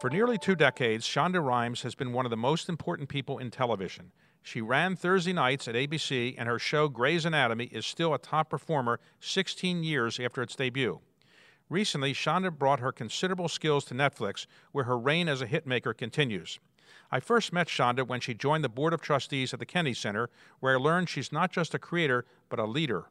For 0.00 0.10
nearly 0.10 0.36
two 0.36 0.54
decades, 0.54 1.06
Shonda 1.06 1.42
Rhimes 1.42 1.80
has 1.80 1.94
been 1.94 2.12
one 2.12 2.26
of 2.26 2.30
the 2.30 2.36
most 2.36 2.68
important 2.68 3.08
people 3.08 3.38
in 3.38 3.50
television. 3.50 4.12
She 4.42 4.60
ran 4.60 4.96
Thursday 4.96 5.32
nights 5.32 5.66
at 5.66 5.74
ABC, 5.74 6.34
and 6.36 6.46
her 6.46 6.58
show 6.58 6.88
Grey's 6.88 7.24
Anatomy 7.24 7.70
is 7.72 7.86
still 7.86 8.12
a 8.12 8.18
top 8.18 8.50
performer 8.50 9.00
16 9.20 9.82
years 9.82 10.20
after 10.20 10.42
its 10.42 10.54
debut. 10.54 11.00
Recently, 11.70 12.12
Shonda 12.12 12.50
brought 12.50 12.80
her 12.80 12.92
considerable 12.92 13.48
skills 13.48 13.86
to 13.86 13.94
Netflix, 13.94 14.46
where 14.72 14.84
her 14.84 14.98
reign 14.98 15.26
as 15.26 15.40
a 15.40 15.46
hitmaker 15.46 15.96
continues. 15.96 16.60
I 17.10 17.20
first 17.20 17.54
met 17.54 17.68
Shonda 17.68 18.06
when 18.06 18.20
she 18.20 18.34
joined 18.34 18.62
the 18.62 18.68
Board 18.68 18.92
of 18.92 19.00
Trustees 19.00 19.54
at 19.54 19.58
the 19.58 19.64
Kennedy 19.64 19.94
Center, 19.94 20.28
where 20.60 20.74
I 20.74 20.78
learned 20.78 21.08
she's 21.08 21.32
not 21.32 21.50
just 21.50 21.72
a 21.72 21.78
creator, 21.78 22.26
but 22.50 22.58
a 22.58 22.66
leader. 22.66 23.06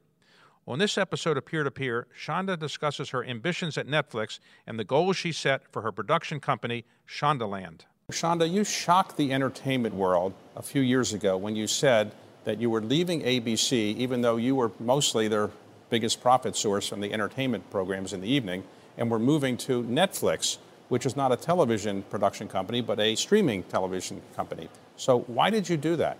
On 0.66 0.80
this 0.80 0.98
episode 0.98 1.36
of 1.36 1.46
Peer 1.46 1.66
to 1.66 1.72
Peer, 1.72 2.08
Shonda 2.18 2.58
discusses 2.58 3.10
her 3.10 3.22
ambitions 3.26 3.78
at 3.78 3.86
Netflix 3.86 4.40
and 4.66 4.80
the 4.80 4.86
goals 4.86 5.18
she 5.18 5.34
set 5.34 5.68
for 5.74 5.82
her 5.82 5.92
production 5.92 6.40
company, 6.40 6.86
Shondaland. 7.06 7.82
Shonda, 8.10 8.50
you 8.50 8.64
shocked 8.64 9.18
the 9.18 9.34
entertainment 9.34 9.94
world 9.94 10.34
a 10.56 10.62
few 10.62 10.82
years 10.82 11.12
ago 11.12 11.36
when 11.36 11.58
you 11.58 11.68
said 11.68 12.14
that 12.46 12.62
you 12.62 12.70
were 12.70 12.80
leaving 12.80 13.24
ABC, 13.24 13.74
even 13.74 14.22
though 14.22 14.38
you 14.38 14.56
were 14.56 14.72
mostly 14.80 15.28
their 15.28 15.50
biggest 15.90 16.22
profit 16.22 16.56
source 16.56 16.88
from 16.88 17.02
the 17.02 17.12
entertainment 17.12 17.70
programs 17.70 18.14
in 18.14 18.22
the 18.22 18.30
evening, 18.30 18.64
and 18.98 19.12
were 19.12 19.20
moving 19.20 19.58
to 19.58 19.84
Netflix, 19.84 20.60
which 20.88 21.06
is 21.06 21.18
not 21.18 21.34
a 21.34 21.36
television 21.36 22.04
production 22.04 22.48
company, 22.48 22.80
but 22.80 23.02
a 23.02 23.16
streaming 23.16 23.64
television 23.64 24.22
company. 24.34 24.70
So, 24.96 25.20
why 25.22 25.50
did 25.50 25.68
you 25.68 25.76
do 25.76 25.98
that? 25.98 26.18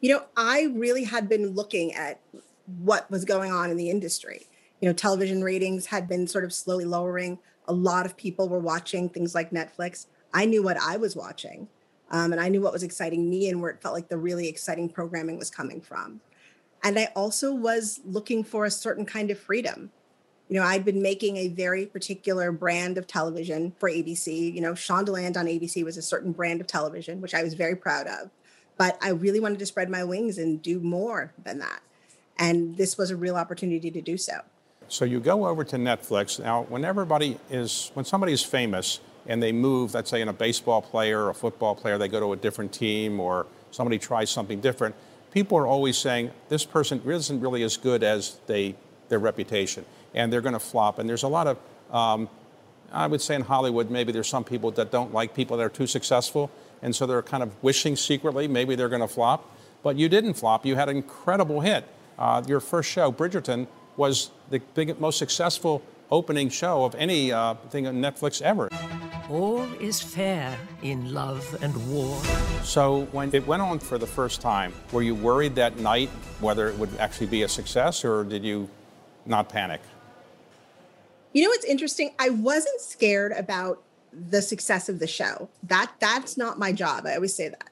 You 0.00 0.14
know, 0.14 0.24
I 0.36 0.72
really 0.74 1.04
had 1.04 1.28
been 1.28 1.54
looking 1.54 1.94
at 1.94 2.20
what 2.78 3.10
was 3.10 3.24
going 3.24 3.52
on 3.52 3.70
in 3.70 3.76
the 3.76 3.90
industry. 3.90 4.46
You 4.80 4.88
know, 4.88 4.92
television 4.92 5.42
ratings 5.42 5.86
had 5.86 6.08
been 6.08 6.26
sort 6.26 6.44
of 6.44 6.52
slowly 6.52 6.84
lowering. 6.84 7.38
A 7.68 7.72
lot 7.72 8.06
of 8.06 8.16
people 8.16 8.48
were 8.48 8.58
watching 8.58 9.08
things 9.08 9.34
like 9.34 9.50
Netflix. 9.50 10.06
I 10.32 10.46
knew 10.46 10.62
what 10.62 10.78
I 10.78 10.96
was 10.96 11.16
watching, 11.16 11.68
um, 12.10 12.32
and 12.32 12.40
I 12.40 12.48
knew 12.48 12.60
what 12.60 12.72
was 12.72 12.82
exciting 12.82 13.28
me 13.28 13.48
and 13.48 13.60
where 13.60 13.70
it 13.70 13.82
felt 13.82 13.94
like 13.94 14.08
the 14.08 14.16
really 14.16 14.48
exciting 14.48 14.88
programming 14.88 15.38
was 15.38 15.50
coming 15.50 15.80
from. 15.80 16.20
And 16.82 16.98
I 16.98 17.12
also 17.14 17.52
was 17.52 18.00
looking 18.04 18.42
for 18.42 18.64
a 18.64 18.70
certain 18.70 19.04
kind 19.04 19.30
of 19.30 19.38
freedom. 19.38 19.90
You 20.48 20.58
know, 20.58 20.66
I'd 20.66 20.84
been 20.84 21.02
making 21.02 21.36
a 21.36 21.48
very 21.48 21.86
particular 21.86 22.50
brand 22.50 22.98
of 22.98 23.06
television 23.06 23.72
for 23.78 23.88
ABC. 23.88 24.52
You 24.52 24.60
know, 24.60 24.72
Shondaland 24.72 25.36
on 25.36 25.46
ABC 25.46 25.84
was 25.84 25.96
a 25.96 26.02
certain 26.02 26.32
brand 26.32 26.60
of 26.60 26.66
television, 26.66 27.20
which 27.20 27.34
I 27.34 27.42
was 27.42 27.54
very 27.54 27.76
proud 27.76 28.06
of. 28.06 28.30
But 28.76 28.98
I 29.02 29.10
really 29.10 29.40
wanted 29.40 29.58
to 29.58 29.66
spread 29.66 29.90
my 29.90 30.02
wings 30.02 30.38
and 30.38 30.60
do 30.60 30.80
more 30.80 31.34
than 31.44 31.58
that. 31.58 31.82
And 32.40 32.76
this 32.78 32.96
was 32.96 33.10
a 33.10 33.16
real 33.16 33.36
opportunity 33.36 33.90
to 33.90 34.00
do 34.00 34.16
so. 34.16 34.40
So 34.88 35.04
you 35.04 35.20
go 35.20 35.46
over 35.46 35.62
to 35.62 35.76
Netflix. 35.76 36.42
Now, 36.42 36.62
when 36.64 36.84
everybody 36.84 37.38
is, 37.50 37.92
when 37.94 38.04
somebody 38.04 38.32
is 38.32 38.42
famous 38.42 38.98
and 39.26 39.40
they 39.40 39.52
move, 39.52 39.94
let's 39.94 40.10
say 40.10 40.22
in 40.22 40.28
a 40.28 40.32
baseball 40.32 40.82
player 40.82 41.26
or 41.26 41.30
a 41.30 41.34
football 41.34 41.76
player, 41.76 41.98
they 41.98 42.08
go 42.08 42.18
to 42.18 42.32
a 42.32 42.36
different 42.36 42.72
team 42.72 43.20
or 43.20 43.46
somebody 43.70 43.98
tries 43.98 44.30
something 44.30 44.60
different, 44.60 44.96
people 45.32 45.56
are 45.58 45.66
always 45.66 45.96
saying 45.96 46.32
this 46.48 46.64
person 46.64 47.00
isn't 47.06 47.40
really 47.40 47.62
as 47.62 47.76
good 47.76 48.02
as 48.02 48.40
they, 48.46 48.74
their 49.10 49.20
reputation 49.20 49.84
and 50.14 50.32
they're 50.32 50.40
going 50.40 50.54
to 50.54 50.58
flop. 50.58 50.98
And 50.98 51.08
there's 51.08 51.22
a 51.22 51.28
lot 51.28 51.46
of, 51.46 51.58
um, 51.94 52.28
I 52.90 53.06
would 53.06 53.20
say 53.20 53.34
in 53.34 53.42
Hollywood, 53.42 53.90
maybe 53.90 54.12
there's 54.12 54.28
some 54.28 54.44
people 54.44 54.70
that 54.72 54.90
don't 54.90 55.12
like 55.12 55.34
people 55.34 55.58
that 55.58 55.62
are 55.62 55.68
too 55.68 55.86
successful. 55.86 56.50
And 56.82 56.96
so 56.96 57.06
they're 57.06 57.22
kind 57.22 57.42
of 57.42 57.62
wishing 57.62 57.96
secretly 57.96 58.48
maybe 58.48 58.74
they're 58.74 58.88
going 58.88 59.02
to 59.02 59.08
flop. 59.08 59.48
But 59.82 59.96
you 59.96 60.08
didn't 60.08 60.34
flop. 60.34 60.66
You 60.66 60.74
had 60.76 60.88
an 60.88 60.96
incredible 60.96 61.60
hit. 61.60 61.84
Uh, 62.20 62.42
your 62.46 62.60
first 62.60 62.90
show, 62.90 63.10
Bridgerton, 63.10 63.66
was 63.96 64.30
the 64.50 64.60
big, 64.74 65.00
most 65.00 65.18
successful 65.18 65.82
opening 66.10 66.50
show 66.50 66.84
of 66.84 66.94
any 66.96 67.32
uh, 67.32 67.54
thing 67.70 67.86
on 67.86 67.96
Netflix 67.96 68.42
ever. 68.42 68.68
All 69.30 69.62
is 69.80 70.02
fair 70.02 70.58
in 70.82 71.14
love 71.14 71.56
and 71.62 71.74
war. 71.90 72.20
So 72.62 73.06
when 73.12 73.34
it 73.34 73.46
went 73.46 73.62
on 73.62 73.78
for 73.78 73.96
the 73.96 74.06
first 74.06 74.40
time, 74.40 74.74
were 74.92 75.02
you 75.02 75.14
worried 75.14 75.54
that 75.54 75.78
night 75.78 76.10
whether 76.40 76.68
it 76.68 76.76
would 76.78 76.94
actually 76.98 77.28
be 77.28 77.42
a 77.42 77.48
success, 77.48 78.04
or 78.04 78.24
did 78.24 78.44
you 78.44 78.68
not 79.24 79.48
panic? 79.48 79.80
You 81.32 81.44
know 81.44 81.50
what's 81.50 81.64
interesting? 81.64 82.10
I 82.18 82.30
wasn't 82.30 82.80
scared 82.80 83.32
about 83.32 83.82
the 84.12 84.42
success 84.42 84.88
of 84.88 84.98
the 84.98 85.06
show. 85.06 85.48
That 85.62 85.92
that's 86.00 86.36
not 86.36 86.58
my 86.58 86.72
job. 86.72 87.06
I 87.06 87.14
always 87.14 87.34
say 87.34 87.48
that. 87.48 87.69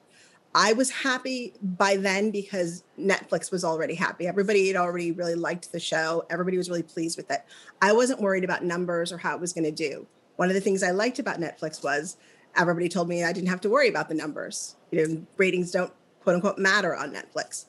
I 0.55 0.73
was 0.73 0.89
happy 0.89 1.53
by 1.61 1.95
then 1.97 2.31
because 2.31 2.83
Netflix 2.99 3.51
was 3.51 3.63
already 3.63 3.93
happy. 3.93 4.27
Everybody 4.27 4.67
had 4.67 4.75
already 4.75 5.11
really 5.11 5.35
liked 5.35 5.71
the 5.71 5.79
show. 5.79 6.25
Everybody 6.29 6.57
was 6.57 6.69
really 6.69 6.83
pleased 6.83 7.17
with 7.17 7.29
it. 7.29 7.43
I 7.81 7.93
wasn't 7.93 8.21
worried 8.21 8.43
about 8.43 8.63
numbers 8.63 9.11
or 9.11 9.19
how 9.19 9.35
it 9.35 9.41
was 9.41 9.53
going 9.53 9.65
to 9.65 9.71
do. 9.71 10.07
One 10.37 10.49
of 10.49 10.55
the 10.55 10.61
things 10.61 10.81
I 10.81 10.91
liked 10.91 11.19
about 11.19 11.39
Netflix 11.39 11.83
was 11.83 12.17
everybody 12.55 12.89
told 12.89 13.07
me 13.07 13.23
I 13.23 13.31
didn't 13.31 13.49
have 13.49 13.61
to 13.61 13.69
worry 13.69 13.89
about 13.89 14.09
the 14.09 14.15
numbers. 14.15 14.75
You 14.91 15.07
know, 15.07 15.27
ratings 15.37 15.71
don't 15.71 15.93
quote 16.21 16.35
unquote 16.35 16.57
matter 16.57 16.95
on 16.95 17.13
Netflix. 17.13 17.65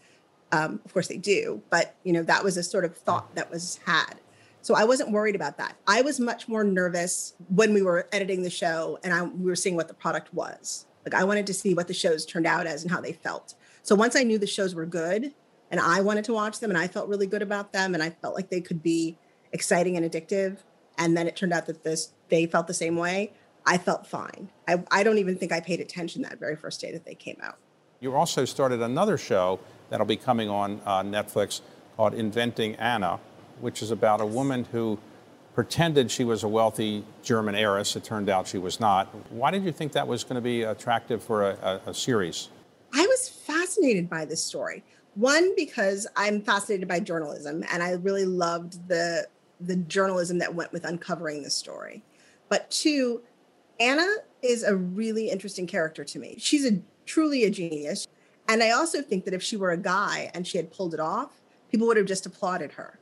Um, 0.53 0.81
of 0.85 0.93
course 0.93 1.09
they 1.09 1.19
do, 1.19 1.63
but 1.71 1.95
you 2.03 2.13
know 2.13 2.23
that 2.25 2.43
was 2.43 2.57
a 2.57 2.63
sort 2.63 2.85
of 2.85 2.97
thought 2.97 3.35
that 3.37 3.51
was 3.51 3.79
had. 3.87 4.15
So 4.63 4.75
I 4.75 4.85
wasn't 4.85 5.11
worried 5.11 5.37
about 5.37 5.59
that. 5.59 5.77
I 5.87 6.03
was 6.03 6.21
much 6.21 6.49
more 6.49 6.65
nervous 6.65 7.35
when 7.49 7.73
we 7.73 7.83
were 7.83 8.09
editing 8.13 8.43
the 8.43 8.51
show 8.51 8.99
and 9.03 9.15
I, 9.15 9.23
we 9.23 9.47
were 9.47 9.57
seeing 9.57 9.77
what 9.77 9.89
the 9.89 9.95
product 9.95 10.35
was. 10.35 10.87
Like 11.05 11.15
I 11.15 11.25
wanted 11.25 11.47
to 11.47 11.55
see 11.55 11.75
what 11.75 11.88
the 11.88 11.94
shows 11.94 12.27
turned 12.27 12.47
out 12.47 12.66
as 12.66 12.83
and 12.83 12.91
how 12.91 13.00
they 13.00 13.12
felt. 13.12 13.55
So 13.83 13.94
once 13.94 14.16
I 14.16 14.22
knew 14.22 14.38
the 14.38 14.47
shows 14.47 14.75
were 14.75 14.87
good 14.87 15.33
and 15.71 15.81
I 15.81 16.00
wanted 16.00 16.25
to 16.25 16.33
watch 16.33 16.61
them 16.61 16.71
and 16.71 16.78
I 16.78 16.88
felt 16.88 17.09
really 17.09 17.27
good 17.27 17.43
about 17.43 17.72
them 17.72 17.94
and 17.94 18.03
I 18.03 18.11
felt 18.11 18.34
like 18.34 18.50
they 18.50 18.61
could 18.61 18.83
be 18.83 19.16
exciting 19.53 19.97
and 19.97 20.09
addictive, 20.09 20.59
and 20.99 21.16
then 21.16 21.27
it 21.27 21.34
turned 21.34 21.53
out 21.53 21.66
that 21.66 21.83
this 21.83 22.12
they 22.28 22.47
felt 22.47 22.66
the 22.66 22.75
same 22.75 22.97
way, 22.97 23.33
I 23.66 23.78
felt 23.78 24.06
fine. 24.06 24.50
I, 24.69 24.83
I 24.91 25.03
don't 25.03 25.19
even 25.19 25.37
think 25.37 25.53
I 25.53 25.60
paid 25.60 25.81
attention 25.81 26.22
that 26.22 26.39
very 26.39 26.56
first 26.56 26.81
day 26.81 26.93
that 26.93 27.05
they 27.05 27.15
came 27.15 27.39
out. 27.43 27.56
You 28.00 28.15
also 28.15 28.44
started 28.44 28.81
another 28.81 29.19
show 29.19 29.59
that'll 29.89 30.06
be 30.06 30.16
coming 30.16 30.49
on 30.49 30.81
uh, 30.87 31.03
Netflix 31.03 31.60
called 31.97 32.15
Inventing 32.15 32.77
Anna, 32.77 33.19
which 33.60 33.83
is 33.83 33.91
about 33.91 34.21
a 34.21 34.27
woman 34.27 34.66
who 34.72 34.99
pretended 35.55 36.11
she 36.11 36.25
was 36.25 36.43
a 36.43 36.49
wealthy 36.49 37.05
German 37.22 37.55
heiress. 37.55 37.97
It 37.97 38.05
turned 38.05 38.28
out 38.28 38.47
she 38.47 38.59
was 38.59 38.81
not. 38.81 39.06
Why 39.31 39.50
did 39.50 39.65
you 39.65 39.72
think 39.72 39.93
that 39.93 40.06
was 40.06 40.25
going 40.25 40.37
to 40.37 40.41
be 40.41 40.62
attractive 40.62 41.22
for 41.22 41.50
a, 41.50 41.81
a, 41.87 41.91
a 41.91 41.94
series? 41.94 42.49
I 42.94 43.06
was 43.06 43.28
fascinated 43.28 44.09
by 44.09 44.25
this 44.25 44.43
story. 44.43 44.84
One, 45.15 45.55
because 45.56 46.06
I'm 46.16 46.41
fascinated 46.41 46.89
by 46.89 47.00
journalism 47.00 47.65
and 47.72 47.83
I 47.83 47.93
really 47.93 48.25
loved 48.25 48.89
the, 48.89 49.27
the 49.60 49.77
journalism 49.77 50.39
that 50.39 50.55
went 50.55 50.72
with 50.72 50.84
uncovering 50.84 51.43
this 51.43 51.56
story. 51.56 52.03
But 52.49 52.71
two, 52.71 53.22
Anna 53.78 54.06
is 54.43 54.62
a 54.62 54.77
really 54.77 55.31
interesting 55.31 55.66
character 55.66 56.05
to 56.05 56.19
me. 56.19 56.37
She's 56.39 56.65
a 56.65 56.81
truly 57.06 57.44
a 57.44 57.50
genius. 57.50 58.06
And 58.49 58.62
I 58.62 58.71
also 58.71 59.03
think 59.03 59.25
that 59.25 59.34
if 59.34 59.43
she 59.43 59.56
were 59.56 59.71
a 59.71 59.77
guy 59.77 60.31
and 60.34 60.47
she 60.47 60.59
had 60.59 60.72
pulled 60.72 60.94
it 60.94 61.00
off, 61.00 61.41
people 61.71 61.87
would 61.87 61.97
have 61.97 62.06
just 62.06 62.27
applauded 62.27 62.72
her. 62.72 62.99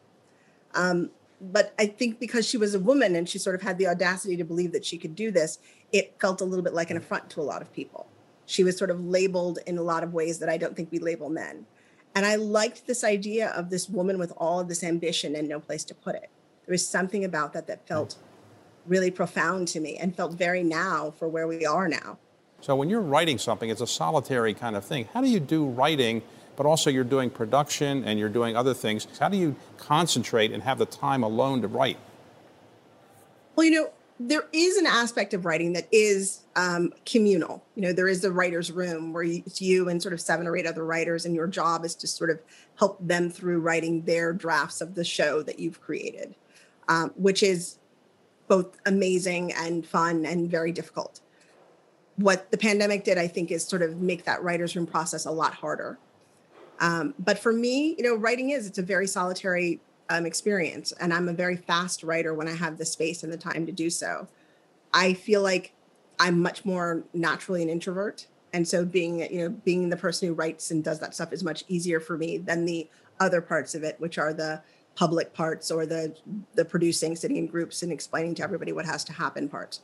Um, 0.75 1.10
but 1.41 1.75
I 1.78 1.87
think 1.87 2.19
because 2.19 2.46
she 2.46 2.56
was 2.56 2.75
a 2.75 2.81
woman 2.81 3.14
and 3.14 3.29
she 3.29 3.38
sort 3.38 3.55
of 3.55 3.62
had 3.62 3.79
the 3.79 3.87
audacity 3.87 4.37
to 4.37 4.44
believe 4.44 4.73
that 4.73 4.85
she 4.85 4.99
could 4.99 5.14
do 5.14 5.31
this, 5.31 5.58
it 5.93 6.17
felt 6.20 6.40
a 6.40 6.44
little 6.44 6.64
bit 6.64 6.75
like 6.75 6.90
an 6.90 6.96
mm. 6.96 7.00
affront 7.00 7.31
to 7.31 7.40
a 7.40 7.43
lot 7.43 7.62
of 7.62 7.73
people. 7.73 8.08
She 8.46 8.64
was 8.64 8.76
sort 8.76 8.90
of 8.90 9.05
labeled 9.05 9.58
in 9.67 9.79
a 9.79 9.82
lot 9.82 10.02
of 10.02 10.14
ways 10.14 10.38
that 10.38 10.49
I 10.49 10.56
don't 10.56 10.75
think 10.75 10.90
we 10.90 10.99
label 10.99 11.29
men. 11.29 11.67
And 12.14 12.26
I 12.26 12.37
liked 12.37 12.87
this 12.87 13.05
idea 13.05 13.50
of 13.50 13.70
this 13.70 13.88
woman 13.88 14.19
with 14.19 14.32
all 14.37 14.58
of 14.58 14.69
this 14.69 14.82
ambition 14.82 15.37
and 15.37 15.49
no 15.49 15.61
place 15.61 15.85
to 15.85 15.94
put 15.94 16.14
it. 16.17 16.31
There 16.67 16.73
was 16.73 16.87
something 16.87 17.25
about 17.25 17.52
that 17.52 17.67
that 17.67 17.87
felt 17.87 18.17
really 18.87 19.11
profound 19.11 19.69
to 19.69 19.81
me 19.81 19.96
and 19.96 20.17
felt 20.17 20.35
very 20.35 20.62
now 20.62 21.12
for 21.12 21.29
where 21.29 21.46
we 21.46 21.67
are 21.67 21.88
now. 21.88 22.19
So 22.61 22.75
when 22.75 22.90
you're 22.90 23.02
writing 23.02 23.38
something, 23.38 23.70
it's 23.70 23.81
a 23.81 23.87
solitary 23.87 24.55
kind 24.55 24.75
of 24.75 24.85
thing. 24.85 25.08
How 25.12 25.20
do 25.20 25.29
you 25.29 25.38
do 25.38 25.67
writing 25.67 26.23
but 26.58 26.66
also 26.66 26.90
you're 26.90 27.05
doing 27.05 27.31
production 27.31 28.05
and 28.05 28.19
you're 28.19 28.28
doing 28.28 28.56
other 28.56 28.75
things. 28.75 29.06
How 29.20 29.28
do 29.28 29.37
you 29.37 29.55
concentrate 29.78 30.50
and 30.50 30.60
have 30.64 30.78
the 30.78 30.87
time 30.87 31.22
alone 31.22 31.62
to 31.62 31.69
write? 31.69 31.99
Well, 33.55 33.64
you 33.64 33.70
know, 33.70 33.90
there 34.19 34.49
is 34.52 34.76
an 34.76 34.84
aspect 34.84 35.32
of 35.34 35.44
writing 35.44 35.75
that 35.75 35.87
is 35.93 36.40
um, 36.56 36.93
communal. 37.06 37.64
You 37.76 37.82
know, 37.82 37.93
there 37.93 38.08
is 38.08 38.22
the 38.22 38.32
writer's 38.32 38.72
room 38.72 39.12
where 39.12 39.22
it's 39.22 39.62
you 39.62 39.88
and 39.88 40.02
sort 40.02 40.12
of 40.12 40.20
seven 40.20 40.49
or 40.49 40.56
eight 40.56 40.66
other 40.66 40.84
writers, 40.84 41.25
and 41.25 41.32
your 41.32 41.46
job 41.46 41.84
is 41.84 41.94
to 41.94 42.08
sort 42.08 42.28
of 42.28 42.40
help 42.76 42.99
them 43.00 43.31
through 43.31 43.61
writing 43.61 44.02
their 44.02 44.32
drafts 44.32 44.81
of 44.81 44.96
the 44.96 45.04
show 45.04 45.43
that 45.43 45.61
you've 45.61 45.81
created, 45.81 46.34
um, 46.88 47.12
which 47.14 47.44
is 47.44 47.78
both 48.49 48.76
amazing 48.84 49.52
and 49.52 49.87
fun 49.87 50.26
and 50.26 50.50
very 50.50 50.72
difficult. 50.72 51.20
What 52.16 52.50
the 52.50 52.58
pandemic 52.58 53.04
did, 53.04 53.16
I 53.16 53.28
think, 53.28 53.52
is 53.52 53.64
sort 53.64 53.82
of 53.82 54.00
make 54.00 54.25
that 54.25 54.43
writer's 54.43 54.75
room 54.75 54.88
process 54.88 55.25
a 55.25 55.31
lot 55.31 55.54
harder. 55.54 56.00
Um, 56.80 57.14
but 57.19 57.38
for 57.38 57.52
me, 57.52 57.94
you 57.98 58.04
know, 58.04 58.14
writing 58.14 58.50
is 58.50 58.66
it's 58.66 58.78
a 58.78 58.82
very 58.82 59.06
solitary 59.06 59.80
um, 60.08 60.26
experience, 60.26 60.92
and 60.92 61.12
I'm 61.12 61.28
a 61.28 61.32
very 61.32 61.56
fast 61.56 62.02
writer 62.02 62.34
when 62.34 62.48
I 62.48 62.54
have 62.54 62.78
the 62.78 62.86
space 62.86 63.22
and 63.22 63.32
the 63.32 63.36
time 63.36 63.66
to 63.66 63.72
do 63.72 63.90
so. 63.90 64.28
I 64.94 65.14
feel 65.14 65.42
like 65.42 65.72
I'm 66.19 66.40
much 66.40 66.64
more 66.64 67.04
naturally 67.12 67.62
an 67.62 67.69
introvert, 67.69 68.26
and 68.52 68.66
so 68.66 68.84
being 68.84 69.20
you 69.32 69.40
know 69.40 69.48
being 69.50 69.88
the 69.88 69.96
person 69.96 70.28
who 70.28 70.34
writes 70.34 70.70
and 70.70 70.82
does 70.82 71.00
that 71.00 71.14
stuff 71.14 71.32
is 71.32 71.44
much 71.44 71.64
easier 71.69 72.00
for 72.00 72.16
me 72.16 72.38
than 72.38 72.64
the 72.64 72.88
other 73.20 73.40
parts 73.40 73.75
of 73.75 73.82
it, 73.82 73.96
which 73.98 74.19
are 74.19 74.32
the 74.32 74.62
public 74.94 75.32
parts 75.32 75.70
or 75.70 75.84
the 75.84 76.14
the 76.54 76.64
producing, 76.64 77.16
sitting 77.16 77.36
in 77.36 77.46
groups 77.46 77.82
and 77.82 77.92
explaining 77.92 78.34
to 78.36 78.42
everybody 78.42 78.72
what 78.72 78.86
has 78.86 79.04
to 79.04 79.12
happen 79.12 79.48
parts. 79.48 79.80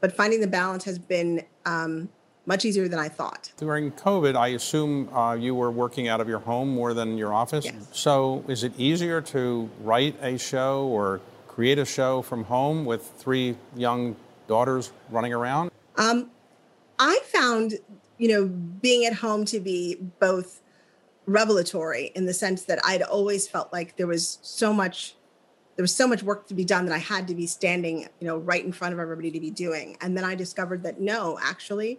But 0.00 0.12
finding 0.12 0.40
the 0.40 0.46
balance 0.46 0.84
has 0.84 0.98
been 0.98 1.44
um, 1.64 2.10
much 2.46 2.64
easier 2.64 2.88
than 2.88 2.98
I 2.98 3.08
thought. 3.08 3.52
During 3.56 3.92
COVID, 3.92 4.36
I 4.36 4.48
assume 4.48 5.08
uh, 5.14 5.34
you 5.34 5.54
were 5.54 5.70
working 5.70 6.08
out 6.08 6.20
of 6.20 6.28
your 6.28 6.40
home 6.40 6.68
more 6.68 6.94
than 6.94 7.16
your 7.16 7.32
office. 7.32 7.64
Yes. 7.64 7.88
So 7.92 8.44
is 8.48 8.64
it 8.64 8.72
easier 8.78 9.20
to 9.22 9.70
write 9.80 10.16
a 10.22 10.38
show 10.38 10.86
or 10.86 11.20
create 11.46 11.78
a 11.78 11.84
show 11.84 12.22
from 12.22 12.44
home 12.44 12.84
with 12.84 13.12
three 13.16 13.56
young 13.76 14.16
daughters 14.46 14.92
running 15.10 15.32
around? 15.32 15.70
Um, 15.96 16.30
I 16.98 17.20
found, 17.24 17.74
you 18.18 18.28
know, 18.28 18.46
being 18.46 19.04
at 19.06 19.14
home 19.14 19.44
to 19.46 19.60
be 19.60 19.96
both 20.18 20.60
revelatory 21.26 22.12
in 22.14 22.26
the 22.26 22.34
sense 22.34 22.64
that 22.64 22.78
I'd 22.84 23.02
always 23.02 23.48
felt 23.48 23.72
like 23.72 23.96
there 23.96 24.06
was 24.06 24.38
so 24.42 24.72
much 24.72 25.14
there 25.76 25.82
was 25.82 25.94
so 25.94 26.06
much 26.06 26.22
work 26.22 26.46
to 26.46 26.54
be 26.54 26.64
done 26.64 26.86
that 26.86 26.94
I 26.94 26.98
had 26.98 27.26
to 27.26 27.34
be 27.34 27.48
standing, 27.48 28.02
you 28.20 28.26
know, 28.28 28.38
right 28.38 28.64
in 28.64 28.70
front 28.70 28.94
of 28.94 29.00
everybody 29.00 29.32
to 29.32 29.40
be 29.40 29.50
doing. 29.50 29.96
And 30.00 30.16
then 30.16 30.24
I 30.24 30.36
discovered 30.36 30.84
that 30.84 31.00
no, 31.00 31.36
actually, 31.42 31.98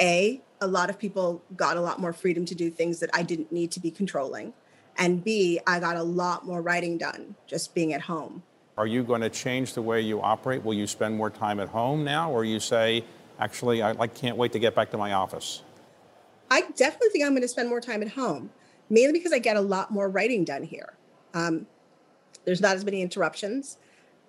a, 0.00 0.40
a 0.60 0.66
lot 0.66 0.90
of 0.90 0.98
people 0.98 1.42
got 1.56 1.76
a 1.76 1.80
lot 1.80 2.00
more 2.00 2.12
freedom 2.12 2.44
to 2.46 2.54
do 2.54 2.70
things 2.70 3.00
that 3.00 3.10
I 3.12 3.22
didn't 3.22 3.52
need 3.52 3.70
to 3.72 3.80
be 3.80 3.90
controlling. 3.90 4.52
And 4.98 5.22
B, 5.22 5.60
I 5.66 5.80
got 5.80 5.96
a 5.96 6.02
lot 6.02 6.44
more 6.44 6.60
writing 6.60 6.98
done 6.98 7.34
just 7.46 7.74
being 7.74 7.92
at 7.92 8.02
home. 8.02 8.42
Are 8.76 8.86
you 8.86 9.02
going 9.02 9.20
to 9.20 9.30
change 9.30 9.74
the 9.74 9.82
way 9.82 10.00
you 10.00 10.20
operate? 10.20 10.64
Will 10.64 10.74
you 10.74 10.86
spend 10.86 11.16
more 11.16 11.30
time 11.30 11.60
at 11.60 11.68
home 11.68 12.04
now, 12.04 12.30
or 12.30 12.44
you 12.44 12.60
say, 12.60 13.04
actually, 13.38 13.82
I 13.82 13.92
like, 13.92 14.14
can't 14.14 14.36
wait 14.36 14.52
to 14.52 14.58
get 14.58 14.74
back 14.74 14.90
to 14.92 14.98
my 14.98 15.12
office? 15.12 15.62
I 16.50 16.62
definitely 16.76 17.10
think 17.10 17.24
I'm 17.24 17.32
going 17.32 17.42
to 17.42 17.48
spend 17.48 17.68
more 17.68 17.80
time 17.80 18.02
at 18.02 18.08
home, 18.08 18.50
mainly 18.88 19.12
because 19.12 19.32
I 19.32 19.38
get 19.38 19.56
a 19.56 19.60
lot 19.60 19.90
more 19.90 20.08
writing 20.08 20.44
done 20.44 20.62
here. 20.62 20.94
Um, 21.34 21.66
there's 22.44 22.60
not 22.60 22.74
as 22.74 22.84
many 22.84 23.02
interruptions. 23.02 23.78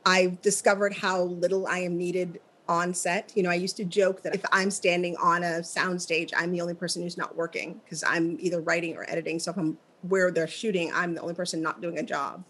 I've 0.06 0.42
discovered 0.42 0.94
how 0.94 1.24
little 1.24 1.68
I 1.68 1.80
am 1.80 1.98
needed 1.98 2.40
on 2.72 2.94
set. 2.94 3.34
You 3.36 3.44
know, 3.44 3.50
I 3.50 3.56
used 3.56 3.76
to 3.78 3.84
joke 3.84 4.22
that 4.22 4.34
if 4.34 4.46
I'm 4.54 4.72
standing 4.72 5.18
on 5.18 5.44
a 5.44 5.60
soundstage, 5.60 6.32
I'm 6.36 6.54
the 6.54 6.62
only 6.62 6.74
person 6.74 7.04
who's 7.04 7.18
not 7.18 7.36
working 7.36 7.82
because 7.84 8.02
I'm 8.02 8.38
either 8.40 8.62
writing 8.62 8.96
or 8.96 9.04
editing. 9.10 9.40
So 9.40 9.52
if 9.52 9.58
I'm 9.58 9.78
where 10.08 10.32
they're 10.32 10.48
shooting, 10.48 10.90
I'm 10.94 11.14
the 11.14 11.22
only 11.22 11.34
person 11.34 11.62
not 11.62 11.82
doing 11.82 12.00
a 12.00 12.04
job. 12.04 12.46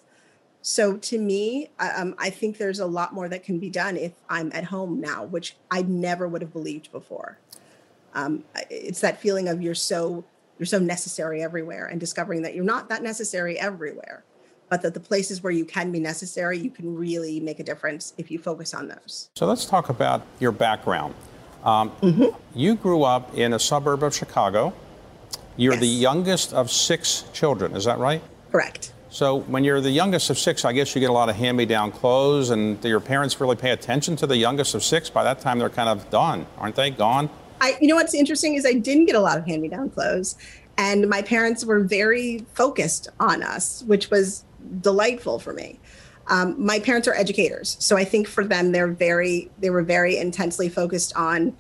So 0.62 0.96
to 0.96 1.18
me, 1.18 1.72
um, 1.80 2.14
I 2.20 2.30
think 2.30 2.60
there's 2.60 2.80
a 2.80 2.86
lot 2.86 3.16
more 3.16 3.28
that 3.30 3.44
can 3.44 3.58
be 3.58 3.72
done 3.72 3.98
if 3.98 4.12
I'm 4.30 4.52
at 4.54 4.66
home 4.66 5.02
now, 5.02 5.24
which 5.24 5.58
I 5.72 5.82
never 5.82 6.28
would 6.28 6.44
have 6.44 6.54
believed 6.54 6.92
before. 6.92 7.40
Um, 8.14 8.44
it's 8.70 9.02
that 9.02 9.20
feeling 9.20 9.48
of 9.48 9.60
you're 9.60 9.74
so 9.74 10.24
you're 10.60 10.68
so 10.68 10.78
necessary 10.78 11.42
everywhere, 11.42 11.88
and 11.88 12.00
discovering 12.00 12.44
that 12.44 12.54
you're 12.54 12.64
not 12.64 12.90
that 12.90 13.02
necessary 13.02 13.58
everywhere 13.58 14.24
but 14.72 14.82
that 14.82 14.94
the 14.94 15.00
places 15.02 15.44
where 15.44 15.52
you 15.52 15.66
can 15.66 15.92
be 15.92 16.00
necessary, 16.00 16.58
you 16.58 16.72
can 16.72 16.96
really 16.96 17.42
make 17.42 17.60
a 17.60 17.64
difference 17.64 18.14
if 18.18 18.32
you 18.32 18.40
focus 18.40 18.74
on 18.74 18.88
those. 18.88 19.30
So 19.36 19.46
let's 19.46 19.66
talk 19.66 19.90
about 19.90 20.26
your 20.40 20.54
background. 20.54 21.14
Um, 21.66 21.92
mm-hmm. 22.02 22.36
You 22.56 22.76
grew 22.76 23.04
up 23.04 23.38
in 23.38 23.52
a 23.52 23.60
suburb 23.60 24.02
of 24.02 24.16
Chicago. 24.16 24.74
You're 25.58 25.74
yes. 25.74 25.82
the 25.82 25.88
youngest 25.88 26.54
of 26.54 26.72
six 26.72 27.26
children, 27.34 27.76
is 27.76 27.84
that 27.84 28.00
right? 28.00 28.24
Correct. 28.50 28.94
So 29.10 29.42
when 29.42 29.66
you're 29.66 29.82
the 29.82 29.92
youngest 29.92 30.30
of 30.30 30.40
six, 30.40 30.64
I 30.64 30.72
guess 30.72 30.96
you 30.96 31.02
get 31.02 31.10
a 31.10 31.14
lot 31.14 31.28
of 31.28 31.36
hand-me-down 31.36 31.92
clothes, 31.92 32.50
and 32.50 32.80
do 32.80 32.88
your 32.88 33.02
parents 33.02 33.42
really 33.42 33.58
pay 33.58 33.72
attention 33.72 34.16
to 34.16 34.26
the 34.26 34.38
youngest 34.38 34.74
of 34.74 34.86
six? 34.86 35.10
By 35.10 35.26
that 35.26 35.42
time, 35.42 35.60
they're 35.60 35.70
kind 35.70 35.90
of 35.90 36.10
done, 36.10 36.48
aren't 36.58 36.78
they? 36.78 36.92
Gone. 36.92 37.30
I, 37.60 37.78
you 37.82 37.90
know 37.90 37.96
what's 37.96 38.14
interesting 38.14 38.56
is 38.56 38.66
I 38.66 38.74
didn't 38.74 39.06
get 39.06 39.18
a 39.18 39.20
lot 39.20 39.38
of 39.38 39.46
hand-me-down 39.46 39.90
clothes, 39.90 40.38
and 40.78 41.10
my 41.10 41.22
parents 41.22 41.66
were 41.66 41.82
very 41.82 42.46
focused 42.54 43.10
on 43.20 43.44
us, 43.44 43.84
which 43.86 44.10
was 44.10 44.46
delightful 44.82 45.40
for 45.40 45.54
me. 45.54 45.80
Um, 46.28 46.56
my 46.64 46.80
parents 46.80 47.08
are 47.08 47.14
educators, 47.14 47.78
so 47.80 47.98
I 47.98 48.04
think 48.04 48.28
for 48.28 48.46
them 48.46 48.72
they're 48.72 48.88
very 48.88 49.50
they 49.60 49.70
were 49.70 49.84
very 49.84 50.18
intensely 50.18 50.70
focused 50.70 51.16
on 51.16 51.56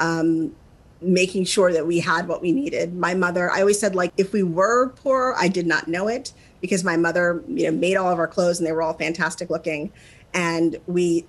um, 0.00 0.54
making 1.00 1.44
sure 1.44 1.72
that 1.72 1.86
we 1.86 2.00
had 2.00 2.28
what 2.28 2.40
we 2.40 2.52
needed. 2.52 2.94
My 2.94 3.14
mother, 3.14 3.50
I 3.50 3.60
always 3.60 3.78
said 3.78 3.94
like 3.94 4.12
if 4.16 4.32
we 4.32 4.42
were 4.42 4.90
poor, 4.90 5.34
I 5.36 5.48
did 5.48 5.66
not 5.66 5.88
know 5.88 6.08
it 6.08 6.32
because 6.60 6.84
my 6.84 6.96
mother 6.96 7.42
you 7.48 7.64
know 7.64 7.76
made 7.76 7.96
all 7.96 8.10
of 8.10 8.18
our 8.18 8.28
clothes 8.28 8.58
and 8.58 8.66
they 8.66 8.72
were 8.72 8.82
all 8.82 8.94
fantastic 8.94 9.50
looking, 9.50 9.92
and 10.32 10.76
we 10.86 11.26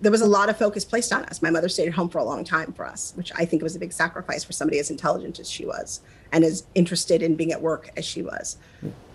there 0.00 0.12
was 0.12 0.20
a 0.20 0.26
lot 0.26 0.50
of 0.50 0.58
focus 0.58 0.84
placed 0.84 1.12
on 1.12 1.24
us. 1.24 1.40
My 1.40 1.50
mother 1.50 1.70
stayed 1.70 1.88
at 1.88 1.94
home 1.94 2.10
for 2.10 2.18
a 2.18 2.24
long 2.24 2.44
time 2.44 2.74
for 2.74 2.84
us, 2.84 3.14
which 3.16 3.32
I 3.34 3.46
think 3.46 3.62
was 3.62 3.74
a 3.74 3.78
big 3.78 3.94
sacrifice 3.94 4.44
for 4.44 4.52
somebody 4.52 4.78
as 4.78 4.90
intelligent 4.90 5.40
as 5.40 5.50
she 5.50 5.64
was 5.64 6.02
and 6.32 6.44
as 6.44 6.66
interested 6.74 7.22
in 7.22 7.34
being 7.34 7.50
at 7.50 7.62
work 7.62 7.88
as 7.96 8.04
she 8.04 8.20
was 8.20 8.58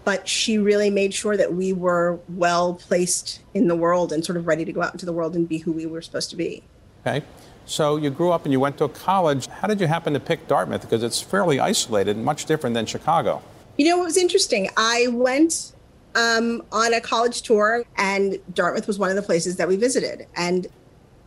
but 0.04 0.28
she 0.28 0.58
really 0.58 0.90
made 0.90 1.14
sure 1.14 1.38
that 1.38 1.54
we 1.54 1.74
were 1.74 2.20
well 2.30 2.74
placed 2.74 3.42
in 3.54 3.68
the 3.68 3.76
world 3.76 4.12
and 4.12 4.26
sort 4.26 4.38
of 4.38 4.48
ready 4.48 4.66
to 4.66 4.72
go 4.72 4.82
out 4.82 4.94
into 4.94 5.06
the 5.06 5.14
world 5.14 5.36
and 5.36 5.48
be 5.48 5.58
who 5.58 5.72
we 5.72 5.86
were 5.86 6.02
supposed 6.02 6.30
to 6.32 6.36
be. 6.36 6.64
Okay. 7.06 7.24
So 7.66 7.98
you 7.98 8.10
grew 8.10 8.32
up 8.32 8.44
and 8.46 8.52
you 8.52 8.60
went 8.60 8.78
to 8.80 8.88
college. 8.88 9.48
How 9.48 9.68
did 9.68 9.80
you 9.80 9.88
happen 9.88 10.14
to 10.14 10.20
pick 10.20 10.48
Dartmouth? 10.48 10.82
Because 10.82 11.04
it's 11.04 11.22
fairly 11.22 11.60
isolated 11.60 12.16
and 12.16 12.26
much 12.26 12.46
different 12.46 12.74
than 12.74 12.86
Chicago. 12.86 13.42
You 13.78 13.86
know, 13.86 14.02
it 14.02 14.06
was 14.06 14.18
interesting. 14.18 14.70
I 14.78 15.08
went 15.12 15.74
um, 16.16 16.64
on 16.72 16.94
a 16.94 17.00
college 17.00 17.44
tour, 17.44 17.86
and 17.98 18.38
Dartmouth 18.54 18.88
was 18.88 19.00
one 19.00 19.10
of 19.10 19.16
the 19.16 19.22
places 19.22 19.56
that 19.56 19.68
we 19.68 19.78
visited. 19.78 20.28
And 20.36 20.68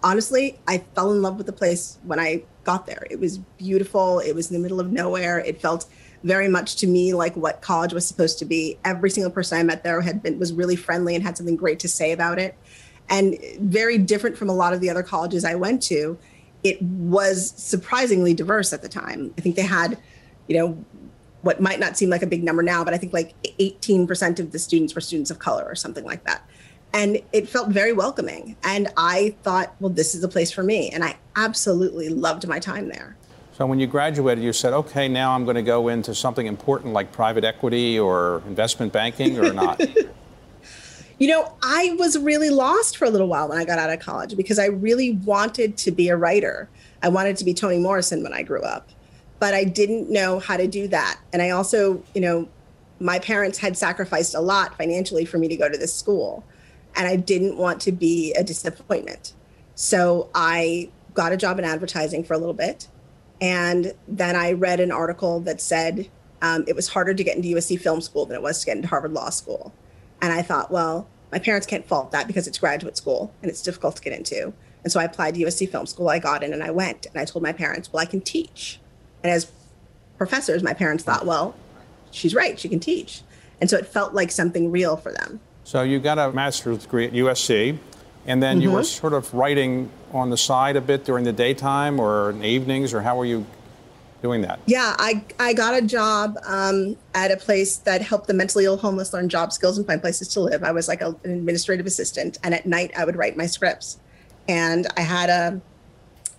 honestly, 0.03 0.59
I 0.69 0.79
fell 0.95 1.13
in 1.13 1.23
love 1.23 1.37
with 1.37 1.47
the 1.47 1.53
place 1.53 1.99
when 2.03 2.21
I 2.21 2.43
got 2.65 2.87
there. 2.87 3.07
It 3.11 3.19
was 3.19 3.39
beautiful. 3.39 4.19
It 4.19 4.35
was 4.35 4.51
in 4.51 4.57
the 4.57 4.63
middle 4.63 4.81
of 4.81 4.93
nowhere. 4.93 5.39
It 5.39 5.61
felt 5.61 5.87
very 6.25 6.49
much 6.49 6.77
to 6.77 6.87
me 6.87 7.15
like 7.15 7.37
what 7.37 7.61
college 7.61 7.93
was 7.93 8.07
supposed 8.07 8.39
to 8.41 8.45
be. 8.45 8.79
Every 8.85 9.11
single 9.11 9.31
person 9.31 9.59
I 9.59 9.63
met 9.63 9.85
there 9.85 10.01
had 10.01 10.23
been 10.23 10.39
was 10.39 10.53
really 10.53 10.75
friendly 10.75 11.15
and 11.15 11.23
had 11.23 11.37
something 11.37 11.55
great 11.55 11.79
to 11.81 11.89
say 11.89 12.13
about 12.13 12.39
it. 12.39 12.57
And 13.09 13.39
very 13.61 13.99
different 13.99 14.37
from 14.37 14.49
a 14.49 14.55
lot 14.55 14.73
of 14.73 14.81
the 14.81 14.89
other 14.89 15.03
colleges 15.03 15.45
I 15.45 15.55
went 15.55 15.83
to, 15.85 16.19
it 16.65 16.81
was 16.81 17.53
surprisingly 17.57 18.33
diverse 18.33 18.73
at 18.73 18.81
the 18.81 18.89
time. 18.89 19.35
I 19.37 19.43
think 19.43 19.55
they 19.55 19.63
had, 19.63 19.99
you 20.49 20.57
know, 20.57 20.85
what 21.43 21.61
might 21.61 21.79
not 21.79 21.99
seem 21.99 22.09
like 22.09 22.23
a 22.23 22.27
big 22.27 22.43
number 22.43 22.63
now, 22.63 22.83
but 22.85 22.95
I 22.95 22.97
think 22.97 23.13
like 23.13 23.35
18% 23.61 24.41
of 24.41 24.51
the 24.51 24.59
students 24.59 24.95
were 24.95 25.03
students 25.03 25.31
of 25.31 25.39
color 25.39 25.65
or 25.65 25.75
something 25.75 26.05
like 26.05 26.25
that. 26.25 26.49
And 26.95 27.21
it 27.33 27.51
felt 27.51 27.69
very 27.69 27.93
welcoming. 27.93 28.57
And 28.65 28.89
I 28.97 29.37
thought, 29.43 29.75
well, 29.79 29.91
this 29.91 30.15
is 30.15 30.25
a 30.25 30.29
place 30.29 30.51
for 30.51 30.63
me. 30.63 30.89
And 30.89 31.05
I 31.05 31.19
absolutely 31.37 32.09
loved 32.09 32.49
my 32.49 32.61
time 32.61 32.89
there. 32.89 33.19
So 33.57 33.67
when 33.67 33.79
you 33.79 33.87
graduated, 33.87 34.43
you 34.43 34.53
said, 34.53 34.73
okay, 34.73 35.07
now 35.07 35.33
I'm 35.33 35.45
going 35.45 35.55
to 35.55 35.63
go 35.63 35.87
into 35.87 36.13
something 36.13 36.49
important 36.49 36.93
like 36.93 37.13
private 37.13 37.45
equity 37.45 37.97
or 37.97 38.43
investment 38.49 38.93
banking 38.93 39.39
or 39.39 39.53
not? 39.53 39.81
you 41.21 41.29
know, 41.29 41.55
I 41.63 41.95
was 41.97 42.19
really 42.19 42.51
lost 42.51 42.97
for 42.97 43.05
a 43.05 43.11
little 43.11 43.29
while 43.29 43.49
when 43.49 43.57
I 43.57 43.65
got 43.65 43.79
out 43.79 43.91
of 43.91 44.01
college 44.01 44.37
because 44.37 44.59
I 44.59 44.67
really 44.67 45.13
wanted 45.13 45.77
to 45.77 45.93
be 45.93 46.09
a 46.09 46.17
writer. 46.17 46.69
I 47.01 47.09
wanted 47.11 47.37
to 47.37 47.45
be 47.45 47.55
Toni 47.55 47.79
Morrison 47.79 48.25
when 48.25 48.33
I 48.33 48.43
grew 48.43 48.63
up, 48.63 48.89
but 49.39 49.55
I 49.55 49.63
didn't 49.63 50.11
know 50.11 50.41
how 50.41 50.57
to 50.57 50.67
do 50.67 50.89
that. 50.89 51.21
And 51.33 51.41
I 51.41 51.51
also, 51.51 52.03
you 52.13 52.23
know, 52.23 52.49
my 52.99 53.21
parents 53.21 53.59
had 53.59 53.79
sacrificed 53.79 54.35
a 54.35 54.41
lot 54.41 54.77
financially 54.77 55.25
for 55.25 55.39
me 55.39 55.47
to 55.47 55.57
go 55.57 55.69
to 55.69 55.79
this 55.79 55.95
school, 55.95 56.43
and 56.97 57.07
I 57.07 57.15
didn't 57.15 57.57
want 57.57 57.81
to 57.83 57.93
be 57.93 58.33
a 58.33 58.43
disappointment. 58.43 59.33
So 59.77 60.29
I 60.35 60.91
got 61.13 61.31
a 61.31 61.37
job 61.37 61.61
in 61.61 61.65
advertising 61.65 62.25
for 62.25 62.35
a 62.35 62.39
little 62.39 62.55
bit 62.55 62.89
and 63.41 63.95
then 64.07 64.37
I 64.37 64.53
read 64.53 64.81
an 64.81 64.93
article 64.93 65.41
that 65.41 65.61
said 65.61 66.09
um, 66.43 66.65
it 66.67 66.77
was 66.77 66.89
harder 66.89 67.15
to 67.15 67.25
get 67.25 67.37
into 67.37 67.49
USC 67.49 67.81
Film 67.81 68.01
School 68.01 68.27
than 68.27 68.37
it 68.37 68.43
was 68.43 68.61
to 68.61 68.67
get 68.67 68.77
into 68.77 68.89
Harvard 68.89 69.13
Law 69.13 69.31
School. 69.31 69.73
And 70.21 70.33
I 70.33 70.43
thought, 70.43 70.71
well, 70.71 71.09
my 71.33 71.39
parents 71.39 71.67
can't 71.67 71.87
fault 71.87 72.13
that 72.13 72.27
because 72.27 72.47
it's 72.47 72.59
graduate 72.59 72.97
school 72.97 73.33
and 73.43 73.51
it's 73.51 73.63
difficult 73.63 73.97
to 73.97 74.03
get 74.03 74.13
into. 74.13 74.53
And 74.83 74.93
so 74.93 75.01
I 75.01 75.05
applied 75.05 75.35
to 75.35 75.41
USC 75.41 75.69
Film 75.69 75.87
School. 75.87 76.09
I 76.09 76.19
got 76.19 76.45
in 76.45 76.53
and 76.53 76.63
I 76.63 76.71
went. 76.71 77.07
And 77.07 77.19
I 77.19 77.25
told 77.25 77.43
my 77.43 77.53
parents, 77.53 77.93
well, 77.93 78.03
I 78.03 78.07
can 78.07 78.21
teach. 78.21 78.79
And 79.23 79.33
as 79.33 79.51
professors, 80.19 80.63
my 80.63 80.75
parents 80.75 81.03
thought, 81.03 81.27
well, 81.27 81.57
she's 82.11 82.35
right, 82.35 82.59
she 82.59 82.69
can 82.69 82.81
teach. 82.81 83.23
And 83.61 83.69
so 83.71 83.77
it 83.77 83.87
felt 83.87 84.15
like 84.15 84.31
something 84.31 84.71
real 84.71 84.97
for 84.97 85.13
them. 85.13 85.41
So 85.65 85.83
you 85.83 85.99
got 85.99 86.19
a 86.19 86.31
master's 86.33 86.83
degree 86.83 87.07
at 87.07 87.13
USC. 87.13 87.79
and 88.27 88.43
then 88.43 88.57
mm-hmm. 88.57 88.63
you 88.63 88.71
were 88.71 88.81
mm-hmm. 88.81 88.85
sort 88.85 89.15
of 89.15 89.33
writing 89.33 89.91
on 90.15 90.31
the 90.31 90.37
side 90.37 90.77
a 90.77 90.81
bit 90.81 91.05
during 91.05 91.25
the 91.25 91.33
daytime 91.33 91.99
or 91.99 92.31
in 92.31 92.45
evenings, 92.45 92.95
or 92.95 93.03
how 93.03 93.17
were 93.17 93.25
you 93.25 93.45
doing 94.23 94.41
that? 94.43 94.61
Yeah, 94.67 94.95
I, 94.99 95.25
I 95.39 95.53
got 95.53 95.75
a 95.75 95.83
job 95.83 96.39
um, 96.47 96.97
at 97.15 97.31
a 97.31 97.37
place 97.37 97.79
that 97.79 98.01
helped 98.01 98.29
the 98.29 98.35
mentally 98.35 98.65
ill 98.65 98.77
homeless 98.77 99.13
learn 99.13 99.29
job 99.29 99.53
skills 99.53 99.77
and 99.77 99.87
find 99.87 100.01
places 100.01 100.29
to 100.29 100.41
live. 100.41 100.63
I 100.63 100.73
was 100.73 100.89
like 100.89 101.03
a, 101.03 101.09
an 101.25 101.31
administrative 101.31 101.85
assistant, 101.85 102.39
and 102.43 102.55
at 102.55 102.65
night 102.65 102.93
I 102.97 103.05
would 103.05 103.17
write 103.17 103.37
my 103.37 103.47
scripts. 103.47 103.99
And 104.49 104.87
I 104.97 105.01
had 105.01 105.31
a 105.31 105.61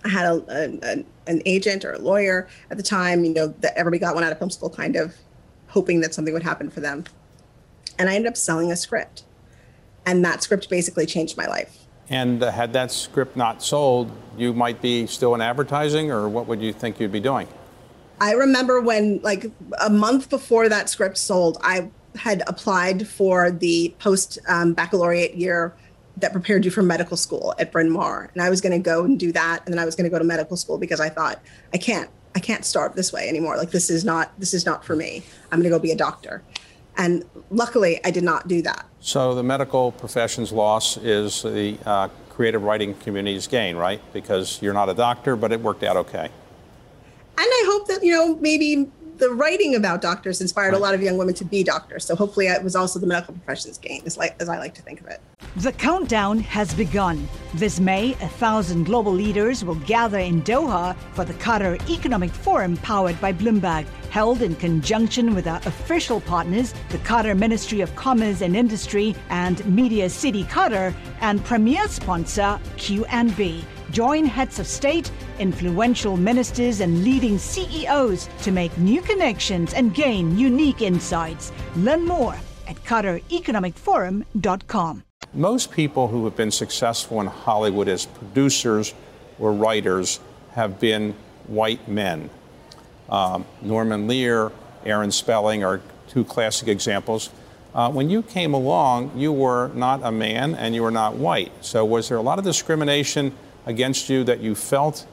I 0.03 0.10
had 0.10 0.25
a, 0.25 0.44
a, 0.50 1.05
an 1.27 1.41
agent 1.46 1.84
or 1.84 1.94
a 1.94 2.00
lawyer 2.00 2.48
at 2.70 2.77
the 2.77 2.84
time, 2.84 3.25
you 3.25 3.34
know, 3.34 3.48
that 3.60 3.75
everybody 3.75 4.00
got 4.00 4.13
one 4.13 4.24
out 4.24 4.32
of 4.32 4.38
film 4.38 4.51
school, 4.51 4.70
kind 4.70 4.96
of 4.96 5.15
hoping 5.67 6.01
that 6.01 6.13
something 6.13 6.34
would 6.34 6.44
happen 6.44 6.70
for 6.70 6.79
them. 6.79 7.05
And 7.98 8.08
I 8.08 8.15
ended 8.15 8.29
up 8.29 8.38
selling 8.38 8.72
a 8.72 8.75
script. 8.75 9.24
And 10.05 10.24
that 10.24 10.44
script 10.44 10.70
basically 10.70 11.08
changed 11.08 11.38
my 11.38 11.48
life. 11.48 11.85
And 12.09 12.43
uh, 12.43 12.51
had 12.51 12.74
that 12.74 12.91
script 12.91 13.35
not 13.35 13.63
sold, 13.63 14.12
you 14.38 14.53
might 14.53 14.81
be 14.81 15.07
still 15.07 15.33
in 15.33 15.41
advertising, 15.41 16.12
or 16.12 16.29
what 16.29 16.47
would 16.47 16.62
you 16.62 16.71
think 16.71 17.00
you'd 17.00 17.12
be 17.12 17.19
doing? 17.19 17.47
I 18.21 18.33
remember 18.33 18.79
when, 18.79 19.19
like, 19.24 19.51
a 19.81 19.89
month 19.89 20.29
before 20.29 20.69
that 20.69 20.89
script 20.89 21.17
sold, 21.17 21.57
I 21.62 21.89
had 22.15 22.43
applied 22.47 23.07
for 23.07 23.51
the 23.51 23.93
post 24.00 24.39
um, 24.47 24.74
baccalaureate 24.74 25.35
year 25.35 25.74
that 26.17 26.31
prepared 26.31 26.63
you 26.63 26.71
for 26.71 26.81
medical 26.81 27.17
school 27.17 27.53
at 27.59 27.71
Bryn 27.71 27.89
Mawr. 27.89 28.29
And 28.33 28.41
I 28.41 28.50
was 28.50 28.62
going 28.62 28.71
to 28.71 28.79
go 28.79 29.03
and 29.03 29.19
do 29.19 29.33
that. 29.33 29.63
And 29.65 29.74
then 29.74 29.79
I 29.79 29.85
was 29.85 29.95
going 29.95 30.05
to 30.05 30.09
go 30.09 30.17
to 30.17 30.24
medical 30.24 30.55
school 30.55 30.77
because 30.77 31.01
I 31.01 31.09
thought, 31.09 31.41
I 31.74 31.77
can't, 31.77 32.09
I 32.35 32.39
can't 32.39 32.63
start 32.63 32.95
this 32.95 33.12
way 33.12 33.27
anymore. 33.27 33.57
Like, 33.57 33.71
this 33.71 33.89
is 33.89 34.05
not, 34.05 34.31
this 34.39 34.53
is 34.53 34.65
not 34.65 34.85
for 34.85 34.95
me. 34.95 35.24
I'm 35.51 35.59
going 35.59 35.69
to 35.69 35.77
go 35.77 35.79
be 35.79 35.91
a 35.91 35.97
doctor. 35.97 36.41
And 36.98 37.25
luckily, 37.50 38.00
I 38.06 38.12
did 38.12 38.24
not 38.24 38.48
do 38.48 38.62
that. 38.64 38.86
So 39.02 39.36
the 39.36 39.44
medical 39.44 39.92
profession's 39.92 40.52
loss 40.52 40.98
is 40.98 41.44
the 41.44 41.78
uh, 41.86 42.10
creative 42.30 42.64
writing 42.64 42.94
community's 42.96 43.48
gain, 43.48 43.75
right? 43.75 44.02
Because 44.14 44.62
you're 44.62 44.74
not 44.74 44.90
a 44.90 44.94
doctor, 44.94 45.36
but 45.36 45.52
it 45.52 45.60
worked 45.62 45.84
out 45.84 45.98
okay. 45.98 46.30
And 47.38 47.48
I 47.52 47.64
hope 47.68 47.88
that, 47.88 48.04
you 48.04 48.12
know, 48.12 48.36
maybe 48.38 48.90
the 49.17 49.29
writing 49.29 49.75
about 49.75 50.01
doctors 50.01 50.41
inspired 50.41 50.74
a 50.74 50.77
lot 50.77 50.93
of 50.93 51.01
young 51.01 51.17
women 51.17 51.34
to 51.36 51.45
be 51.45 51.63
doctors. 51.63 52.05
So 52.05 52.15
hopefully 52.15 52.48
it 52.48 52.63
was 52.63 52.75
also 52.75 53.00
the 53.00 53.07
medical 53.07 53.34
profession's 53.34 53.77
gain, 53.77 54.01
as, 54.05 54.17
like, 54.17 54.36
as 54.41 54.50
I 54.50 54.57
like 54.57 54.74
to 54.75 54.81
think 54.81 55.01
of 55.01 55.07
it. 55.07 55.22
The 55.57 55.72
countdown 55.72 56.39
has 56.39 56.74
begun. 56.74 57.27
This 57.53 57.79
May, 57.79 58.13
a 58.13 58.27
thousand 58.27 58.86
global 58.86 59.13
leaders 59.13 59.63
will 59.63 59.75
gather 59.75 60.19
in 60.19 60.41
Doha 60.41 60.95
for 61.13 61.24
the 61.24 61.34
Qatar 61.36 61.79
Economic 61.89 62.31
Forum 62.31 62.77
powered 62.77 63.19
by 63.22 63.31
Bloomberg, 63.31 63.86
held 64.10 64.41
in 64.41 64.55
conjunction 64.55 65.36
with 65.36 65.48
our 65.48 65.62
official 65.65 66.22
partners, 66.22 66.74
the 66.89 66.98
Qatar 67.00 67.38
Ministry 67.38 67.81
of 67.81 67.95
Commerce 67.95 68.41
and 68.41 68.55
Industry 68.55 69.15
and 69.29 69.65
Media 69.65 70.10
City 70.10 70.43
Qatar, 70.45 70.93
and 71.22 71.43
premier 71.45 71.88
sponsor 71.88 72.60
QNB. 72.77 73.63
Join 73.96 74.25
heads 74.25 74.60
of 74.60 74.68
state, 74.68 75.10
influential 75.40 76.18
ministers, 76.18 76.82
and 76.82 77.06
leading 77.06 77.38
CEOs 77.38 78.28
to 78.42 78.52
make 78.52 78.78
new 78.78 79.02
connections 79.02 79.74
and 79.74 79.96
gain 79.96 80.38
unique 80.38 80.82
insights. 80.82 81.54
Learn 81.78 82.06
more 82.06 82.36
at 82.68 82.75
QatarEconomicForum.com. 82.84 85.04
Most 85.34 85.72
people 85.72 86.10
who 86.10 86.25
have 86.25 86.36
been 86.36 86.52
successful 86.52 87.22
in 87.22 87.28
Hollywood 87.28 87.88
as 87.88 88.06
producers 88.06 88.94
or 89.40 89.54
writers 89.54 90.20
have 90.56 90.78
been 90.78 91.16
white 91.48 91.88
men. 91.88 92.30
Um, 93.08 93.46
Norman 93.62 94.10
Lear, 94.10 94.52
Aaron 94.84 95.12
Spelling 95.12 95.64
are 95.64 95.80
two 96.10 96.25
classic 96.25 96.68
examples. 96.68 97.30
Uh, 97.74 97.90
when 97.90 98.10
you 98.10 98.24
came 98.24 98.54
along, 98.54 99.18
you 99.18 99.32
were 99.32 99.70
not 99.70 100.02
a 100.04 100.12
man 100.12 100.54
and 100.54 100.75
you 100.75 100.84
were 100.84 100.92
not 100.92 101.16
white. 101.16 101.54
So, 101.62 101.86
was 101.86 102.10
there 102.10 102.18
a 102.18 102.22
lot 102.22 102.40
of 102.40 102.44
discrimination 102.44 103.34
against 103.65 104.10
you 104.10 104.24
that 104.24 104.39
you 104.39 104.55
felt 104.55 105.05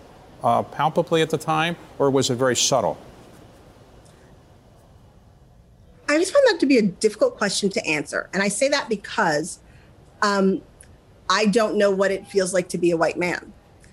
uh, 0.42 0.62
palpably 0.62 1.22
at 1.22 1.30
the 1.30 1.38
time, 1.38 1.76
or 1.98 2.10
was 2.10 2.30
it 2.30 2.34
very 2.36 2.56
subtle? 2.56 2.98
I 6.08 6.18
just 6.18 6.32
find 6.32 6.44
that 6.48 6.60
to 6.60 6.66
be 6.66 6.78
a 6.78 6.82
difficult 6.82 7.38
question 7.38 7.70
to 7.70 7.86
answer. 7.86 8.28
And 8.34 8.42
I 8.42 8.48
say 8.48 8.68
that 8.68 8.88
because 8.88 9.60
um, 10.20 10.60
I 11.30 11.46
don't 11.46 11.76
know 11.76 11.90
what 11.90 12.10
it 12.10 12.26
feels 12.26 12.52
like 12.52 12.68
to 12.70 12.78
be 12.78 12.90
a 12.90 12.96
white 12.96 13.16
man. 13.16 13.52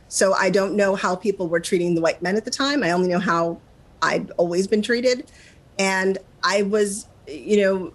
So 0.09 0.33
I 0.33 0.49
don't 0.49 0.75
know 0.75 0.95
how 0.95 1.15
people 1.15 1.47
were 1.47 1.59
treating 1.59 1.95
the 1.95 2.01
white 2.01 2.21
men 2.21 2.35
at 2.35 2.43
the 2.43 2.51
time. 2.51 2.83
I 2.83 2.91
only 2.91 3.07
know 3.07 3.19
how 3.19 3.61
I'd 4.01 4.31
always 4.31 4.67
been 4.67 4.81
treated. 4.81 5.31
And 5.77 6.17
I 6.43 6.63
was, 6.63 7.07
you 7.27 7.61
know, 7.61 7.93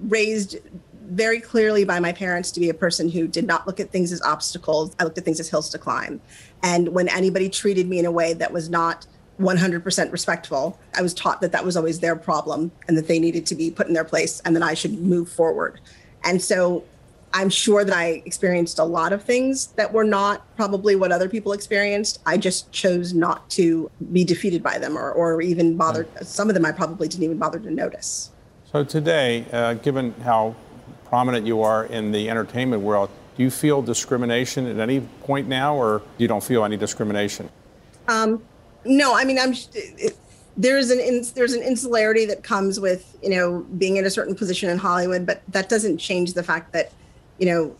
raised 0.00 0.56
very 1.10 1.40
clearly 1.40 1.84
by 1.84 2.00
my 2.00 2.12
parents 2.12 2.50
to 2.52 2.60
be 2.60 2.68
a 2.68 2.74
person 2.74 3.08
who 3.08 3.26
did 3.26 3.46
not 3.46 3.66
look 3.66 3.80
at 3.80 3.90
things 3.90 4.12
as 4.12 4.22
obstacles. 4.22 4.94
I 4.98 5.04
looked 5.04 5.18
at 5.18 5.24
things 5.24 5.40
as 5.40 5.48
hills 5.48 5.68
to 5.70 5.78
climb. 5.78 6.20
And 6.62 6.88
when 6.88 7.08
anybody 7.08 7.48
treated 7.48 7.88
me 7.88 7.98
in 7.98 8.06
a 8.06 8.10
way 8.10 8.32
that 8.34 8.52
was 8.52 8.70
not 8.70 9.06
100% 9.40 10.12
respectful, 10.12 10.78
I 10.94 11.02
was 11.02 11.14
taught 11.14 11.40
that 11.40 11.52
that 11.52 11.64
was 11.64 11.76
always 11.76 12.00
their 12.00 12.14
problem 12.14 12.70
and 12.86 12.96
that 12.96 13.08
they 13.08 13.18
needed 13.18 13.46
to 13.46 13.54
be 13.54 13.70
put 13.70 13.88
in 13.88 13.94
their 13.94 14.04
place 14.04 14.40
and 14.44 14.54
that 14.54 14.62
I 14.62 14.74
should 14.74 15.00
move 15.00 15.30
forward. 15.30 15.80
And 16.24 16.40
so 16.40 16.84
I'm 17.32 17.48
sure 17.48 17.84
that 17.84 17.96
I 17.96 18.22
experienced 18.26 18.78
a 18.78 18.84
lot 18.84 19.12
of 19.12 19.22
things 19.22 19.68
that 19.68 19.92
were 19.92 20.04
not 20.04 20.44
probably 20.56 20.96
what 20.96 21.12
other 21.12 21.28
people 21.28 21.52
experienced. 21.52 22.20
I 22.26 22.36
just 22.36 22.70
chose 22.72 23.14
not 23.14 23.48
to 23.50 23.90
be 24.12 24.24
defeated 24.24 24.62
by 24.62 24.78
them 24.78 24.98
or, 24.98 25.12
or 25.12 25.40
even 25.40 25.76
bother. 25.76 26.06
Some 26.22 26.48
of 26.48 26.54
them 26.54 26.64
I 26.64 26.72
probably 26.72 27.08
didn't 27.08 27.24
even 27.24 27.38
bother 27.38 27.58
to 27.60 27.70
notice. 27.70 28.30
So 28.70 28.84
today, 28.84 29.46
uh, 29.52 29.74
given 29.74 30.12
how 30.22 30.54
prominent 31.10 31.44
you 31.44 31.60
are 31.60 31.84
in 31.86 32.12
the 32.12 32.30
entertainment 32.30 32.82
world, 32.82 33.10
do 33.36 33.42
you 33.42 33.50
feel 33.50 33.82
discrimination 33.82 34.66
at 34.66 34.78
any 34.78 35.00
point 35.22 35.48
now, 35.48 35.74
or 35.74 36.02
you 36.18 36.28
don't 36.28 36.42
feel 36.42 36.64
any 36.64 36.76
discrimination? 36.76 37.50
Um, 38.08 38.42
no, 38.84 39.14
I 39.14 39.24
mean, 39.24 39.38
I'm. 39.38 39.52
It, 39.74 40.16
there's 40.56 40.90
an 40.90 41.24
there's 41.34 41.52
an 41.52 41.62
insularity 41.62 42.26
that 42.26 42.42
comes 42.42 42.78
with 42.80 43.16
you 43.22 43.30
know 43.30 43.66
being 43.76 43.96
in 43.96 44.04
a 44.04 44.10
certain 44.10 44.34
position 44.34 44.70
in 44.70 44.78
Hollywood, 44.78 45.26
but 45.26 45.42
that 45.48 45.68
doesn't 45.68 45.98
change 45.98 46.34
the 46.34 46.42
fact 46.42 46.72
that 46.72 46.92
you 47.38 47.46
know 47.46 47.76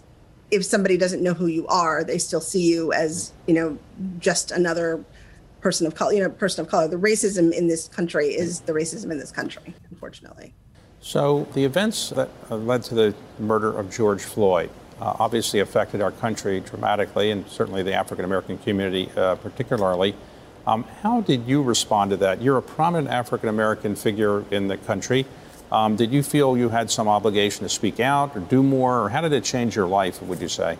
if 0.50 0.64
somebody 0.64 0.96
doesn't 0.96 1.22
know 1.22 1.34
who 1.34 1.46
you 1.46 1.66
are, 1.68 2.02
they 2.02 2.18
still 2.18 2.40
see 2.40 2.62
you 2.62 2.92
as 2.92 3.32
you 3.46 3.54
know 3.54 3.78
just 4.18 4.50
another 4.50 5.04
person 5.60 5.86
of 5.86 5.94
color. 5.94 6.12
You 6.12 6.22
know, 6.22 6.30
person 6.30 6.64
of 6.64 6.70
color. 6.70 6.88
The 6.88 6.96
racism 6.96 7.52
in 7.52 7.68
this 7.68 7.86
country 7.88 8.28
is 8.28 8.60
the 8.60 8.72
racism 8.72 9.10
in 9.10 9.18
this 9.18 9.30
country, 9.30 9.74
unfortunately. 9.90 10.54
So 11.00 11.48
the 11.54 11.64
events 11.64 12.10
that 12.10 12.28
led 12.50 12.82
to 12.84 12.94
the 12.94 13.14
murder 13.38 13.76
of 13.76 13.90
George 13.90 14.22
Floyd 14.22 14.70
uh, 15.00 15.16
obviously 15.18 15.60
affected 15.60 16.02
our 16.02 16.10
country 16.10 16.60
dramatically, 16.60 17.30
and 17.30 17.48
certainly 17.48 17.82
the 17.82 17.94
African 17.94 18.24
American 18.24 18.58
community 18.58 19.10
uh, 19.16 19.36
particularly. 19.36 20.14
Um, 20.66 20.84
how 21.02 21.22
did 21.22 21.46
you 21.46 21.62
respond 21.62 22.10
to 22.10 22.18
that? 22.18 22.42
You're 22.42 22.58
a 22.58 22.62
prominent 22.62 23.08
African 23.08 23.48
American 23.48 23.96
figure 23.96 24.44
in 24.50 24.68
the 24.68 24.76
country. 24.76 25.24
Um, 25.72 25.96
did 25.96 26.12
you 26.12 26.22
feel 26.22 26.56
you 26.56 26.68
had 26.68 26.90
some 26.90 27.08
obligation 27.08 27.62
to 27.62 27.68
speak 27.70 27.98
out 27.98 28.36
or 28.36 28.40
do 28.40 28.62
more, 28.62 29.04
or 29.04 29.08
how 29.08 29.22
did 29.22 29.32
it 29.32 29.44
change 29.44 29.74
your 29.74 29.86
life? 29.86 30.20
Would 30.20 30.40
you 30.40 30.48
say? 30.48 30.76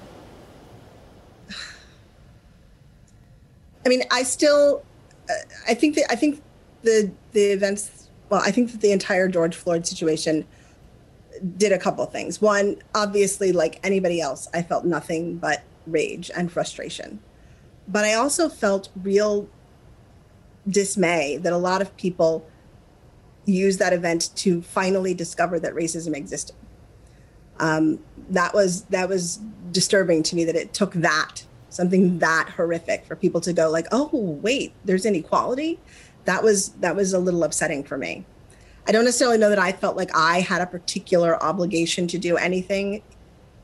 I 3.86 3.88
mean, 3.88 4.02
I 4.10 4.22
still, 4.24 4.84
uh, 5.30 5.32
I 5.66 5.72
think 5.74 5.94
that 5.94 6.12
I 6.12 6.16
think 6.16 6.42
the 6.82 7.10
the 7.32 7.52
events 7.52 7.99
well, 8.30 8.40
I 8.44 8.52
think 8.52 8.70
that 8.72 8.80
the 8.80 8.92
entire 8.92 9.28
George 9.28 9.56
Floyd 9.56 9.86
situation 9.86 10.46
did 11.56 11.72
a 11.72 11.78
couple 11.78 12.06
things. 12.06 12.40
One, 12.40 12.76
obviously, 12.94 13.52
like 13.52 13.80
anybody 13.84 14.20
else, 14.20 14.48
I 14.54 14.62
felt 14.62 14.84
nothing 14.84 15.36
but 15.36 15.62
rage 15.86 16.30
and 16.34 16.50
frustration. 16.50 17.20
But 17.88 18.04
I 18.04 18.14
also 18.14 18.48
felt 18.48 18.88
real 19.02 19.48
dismay 20.68 21.38
that 21.38 21.52
a 21.52 21.58
lot 21.58 21.82
of 21.82 21.94
people 21.96 22.46
used 23.46 23.80
that 23.80 23.92
event 23.92 24.30
to 24.36 24.62
finally 24.62 25.12
discover 25.12 25.58
that 25.58 25.74
racism 25.74 26.14
existed. 26.14 26.54
Um, 27.58 27.98
that 28.30 28.54
was 28.54 28.84
that 28.84 29.08
was 29.08 29.40
disturbing 29.72 30.22
to 30.24 30.36
me 30.36 30.44
that 30.44 30.56
it 30.56 30.72
took 30.72 30.92
that 30.94 31.44
something 31.68 32.18
that 32.18 32.48
horrific 32.56 33.04
for 33.04 33.16
people 33.16 33.40
to 33.40 33.52
go 33.52 33.70
like, 33.70 33.86
oh 33.92 34.08
wait, 34.12 34.72
there's 34.84 35.04
inequality 35.04 35.80
that 36.30 36.44
was 36.44 36.68
that 36.74 36.94
was 36.94 37.12
a 37.12 37.18
little 37.18 37.42
upsetting 37.42 37.82
for 37.82 37.98
me. 37.98 38.24
I 38.86 38.92
don't 38.92 39.04
necessarily 39.04 39.36
know 39.36 39.48
that 39.48 39.58
I 39.58 39.72
felt 39.72 39.96
like 39.96 40.10
I 40.14 40.40
had 40.40 40.62
a 40.62 40.66
particular 40.66 41.42
obligation 41.42 42.06
to 42.06 42.18
do 42.18 42.36
anything 42.36 43.02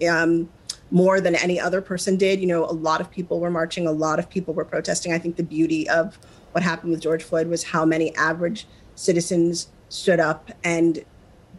um, 0.09 0.49
more 0.91 1.21
than 1.21 1.37
any 1.37 1.61
other 1.61 1.81
person 1.81 2.17
did. 2.17 2.41
You 2.41 2.49
know, 2.49 2.65
a 2.65 2.73
lot 2.73 3.01
of 3.01 3.09
people 3.09 3.39
were 3.39 3.53
marching, 3.53 3.87
a 3.87 3.93
lot 3.93 4.19
of 4.19 4.29
people 4.29 4.53
were 4.53 4.65
protesting. 4.65 5.13
I 5.13 5.19
think 5.19 5.37
the 5.37 5.45
beauty 5.45 5.89
of 5.89 6.19
what 6.53 6.65
happened 6.65 6.91
with 6.91 7.01
George 7.01 7.23
Floyd 7.23 7.47
was 7.47 7.63
how 7.63 7.85
many 7.85 8.15
average 8.17 8.67
citizens 8.97 9.69
stood 9.89 10.19
up 10.19 10.51
and 10.65 11.05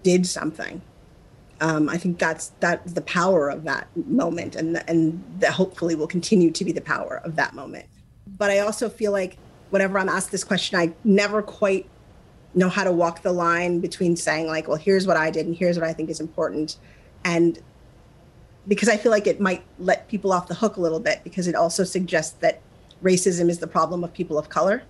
did 0.03 0.27
something. 0.27 0.81
Um, 1.61 1.87
I 1.87 1.97
think 1.97 2.19
that's 2.19 2.51
that's 2.59 2.91
the 2.91 3.01
power 3.01 3.49
of 3.49 3.63
that 3.63 3.87
moment, 3.95 4.57
and 4.57 4.83
and 4.89 5.23
that 5.39 5.53
hopefully 5.53 5.95
will 5.95 6.07
continue 6.07 6.51
to 6.51 6.65
be 6.65 6.73
the 6.73 6.81
power 6.81 7.21
of 7.23 7.37
that 7.37 7.53
moment. 7.53 7.85
But 8.37 8.51
I 8.51 8.59
also 8.59 8.89
feel 8.89 9.13
like 9.13 9.37
whenever 9.69 9.99
I'm 9.99 10.09
asked 10.09 10.31
this 10.31 10.43
question, 10.43 10.79
I 10.79 10.93
never 11.03 11.41
quite 11.41 11.87
know 12.53 12.69
how 12.69 12.83
to 12.83 12.91
walk 12.91 13.21
the 13.21 13.31
line 13.31 13.79
between 13.79 14.15
saying 14.15 14.47
like, 14.47 14.67
well, 14.67 14.77
here's 14.77 15.05
what 15.05 15.17
I 15.17 15.29
did 15.29 15.45
and 15.45 15.55
here's 15.55 15.77
what 15.77 15.87
I 15.87 15.93
think 15.93 16.09
is 16.09 16.19
important, 16.19 16.77
and 17.23 17.59
because 18.67 18.89
I 18.89 18.97
feel 18.97 19.11
like 19.11 19.27
it 19.27 19.39
might 19.39 19.63
let 19.79 20.07
people 20.09 20.33
off 20.33 20.47
the 20.47 20.55
hook 20.55 20.75
a 20.75 20.81
little 20.81 20.99
bit 20.99 21.21
because 21.23 21.47
it 21.47 21.55
also 21.55 21.83
suggests 21.83 22.33
that 22.39 22.61
racism 23.01 23.49
is 23.49 23.59
the 23.59 23.67
problem 23.67 24.03
of 24.03 24.13
people 24.13 24.37
of 24.37 24.49
color. 24.49 24.83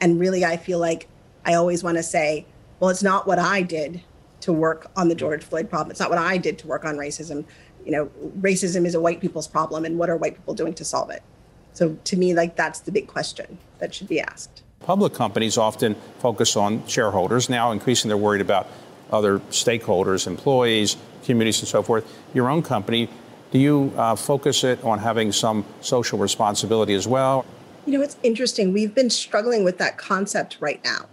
And 0.00 0.18
really, 0.18 0.44
I 0.44 0.56
feel 0.56 0.78
like 0.78 1.08
I 1.44 1.54
always 1.54 1.82
want 1.82 1.96
to 1.96 2.02
say, 2.02 2.46
well, 2.80 2.90
it's 2.90 3.02
not 3.02 3.26
what 3.26 3.38
I 3.38 3.62
did 3.62 4.02
to 4.40 4.52
work 4.52 4.90
on 4.96 5.08
the 5.08 5.14
George 5.14 5.42
Floyd 5.42 5.68
problem. 5.68 5.90
It's 5.90 6.00
not 6.00 6.10
what 6.10 6.18
I 6.18 6.38
did 6.38 6.58
to 6.60 6.66
work 6.66 6.84
on 6.84 6.96
racism. 6.96 7.44
You 7.84 7.92
know, 7.92 8.10
racism 8.40 8.86
is 8.86 8.94
a 8.94 9.00
white 9.00 9.20
people's 9.20 9.48
problem, 9.48 9.84
and 9.84 9.98
what 9.98 10.08
are 10.08 10.16
white 10.16 10.36
people 10.36 10.54
doing 10.54 10.74
to 10.74 10.84
solve 10.84 11.10
it? 11.10 11.22
So 11.78 11.96
to 12.02 12.16
me, 12.16 12.34
like 12.34 12.56
that's 12.56 12.80
the 12.80 12.90
big 12.90 13.06
question 13.06 13.56
that 13.78 13.94
should 13.94 14.08
be 14.08 14.20
asked. 14.20 14.62
Public 14.80 15.14
companies 15.14 15.56
often 15.56 15.94
focus 16.18 16.56
on 16.56 16.84
shareholders. 16.88 17.48
Now, 17.48 17.70
increasingly, 17.70 18.16
they're 18.16 18.24
worried 18.24 18.40
about 18.40 18.66
other 19.12 19.38
stakeholders, 19.50 20.26
employees, 20.26 20.96
communities, 21.22 21.60
and 21.60 21.68
so 21.68 21.84
forth. 21.84 22.04
Your 22.34 22.50
own 22.50 22.62
company, 22.62 23.08
do 23.52 23.60
you 23.60 23.92
uh, 23.96 24.16
focus 24.16 24.64
it 24.64 24.82
on 24.82 24.98
having 24.98 25.30
some 25.30 25.64
social 25.80 26.18
responsibility 26.18 26.94
as 26.94 27.06
well? 27.06 27.46
You 27.86 27.96
know, 27.96 28.02
it's 28.02 28.16
interesting. 28.24 28.72
We've 28.72 28.92
been 28.92 29.08
struggling 29.08 29.62
with 29.62 29.78
that 29.78 29.98
concept 29.98 30.56
right 30.58 30.82
now 30.82 31.06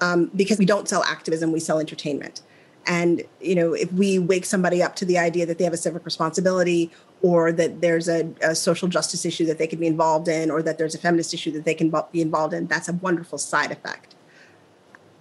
um, 0.00 0.30
because 0.36 0.56
we 0.56 0.66
don't 0.66 0.88
sell 0.88 1.02
activism, 1.02 1.50
we 1.50 1.58
sell 1.58 1.80
entertainment. 1.80 2.42
And, 2.86 3.24
you 3.40 3.56
know, 3.56 3.72
if 3.72 3.92
we 3.92 4.20
wake 4.20 4.44
somebody 4.44 4.84
up 4.84 4.94
to 4.96 5.04
the 5.04 5.18
idea 5.18 5.46
that 5.46 5.58
they 5.58 5.64
have 5.64 5.72
a 5.72 5.76
civic 5.76 6.04
responsibility 6.04 6.92
or 7.22 7.50
that 7.52 7.80
there's 7.80 8.08
a, 8.08 8.28
a, 8.42 8.54
social 8.54 8.88
justice 8.88 9.24
issue 9.24 9.46
that 9.46 9.58
they 9.58 9.66
can 9.66 9.80
be 9.80 9.86
involved 9.86 10.28
in 10.28 10.50
or 10.50 10.62
that 10.62 10.78
there's 10.78 10.94
a 10.94 10.98
feminist 10.98 11.32
issue 11.32 11.50
that 11.50 11.64
they 11.64 11.74
can 11.74 11.92
be 12.12 12.20
involved 12.20 12.52
in, 12.52 12.66
that's 12.66 12.88
a 12.88 12.92
wonderful 12.92 13.38
side 13.38 13.72
effect. 13.72 14.14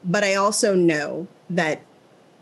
But 0.03 0.23
I 0.23 0.35
also 0.35 0.75
know 0.75 1.27
that 1.49 1.81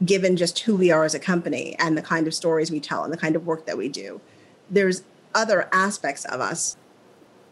given 0.04 0.36
just 0.36 0.60
who 0.60 0.76
we 0.76 0.92
are 0.92 1.04
as 1.04 1.14
a 1.14 1.20
company 1.20 1.76
and 1.80 1.98
the 1.98 2.02
kind 2.02 2.28
of 2.28 2.34
stories 2.34 2.72
we 2.72 2.80
tell 2.80 3.04
and 3.04 3.14
the 3.14 3.18
kind 3.18 3.36
of 3.36 3.46
work 3.46 3.66
that 3.66 3.78
we 3.78 3.90
do, 3.90 4.20
there's 4.70 5.04
other 5.36 5.70
aspects 5.72 6.26
of 6.26 6.42
us 6.42 6.76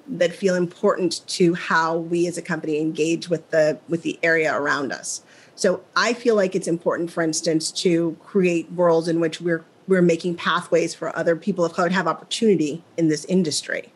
that 0.08 0.34
feel 0.34 0.56
important 0.56 1.26
to 1.28 1.54
how 1.54 1.96
we 1.96 2.28
as 2.28 2.38
a 2.38 2.42
company 2.42 2.80
engage 2.80 3.30
with 3.30 3.50
the 3.52 3.80
with 3.88 4.02
the 4.02 4.20
area 4.24 4.54
around 4.54 4.92
us. 4.92 5.24
So 5.56 5.84
I 5.96 6.14
feel 6.14 6.36
like 6.36 6.56
it's 6.56 6.68
important, 6.68 7.12
for 7.12 7.22
instance, 7.22 7.72
to 7.84 8.18
create 8.24 8.72
worlds 8.72 9.08
in 9.08 9.20
which 9.20 9.40
we're 9.40 9.64
we're 9.92 10.02
making 10.02 10.34
pathways 10.34 10.96
for 10.96 11.14
other 11.18 11.36
people 11.36 11.66
of 11.66 11.74
color 11.74 11.90
to 11.90 11.94
have 11.94 12.08
opportunity 12.08 12.82
in 12.96 13.10
this 13.10 13.26
industry, 13.26 13.92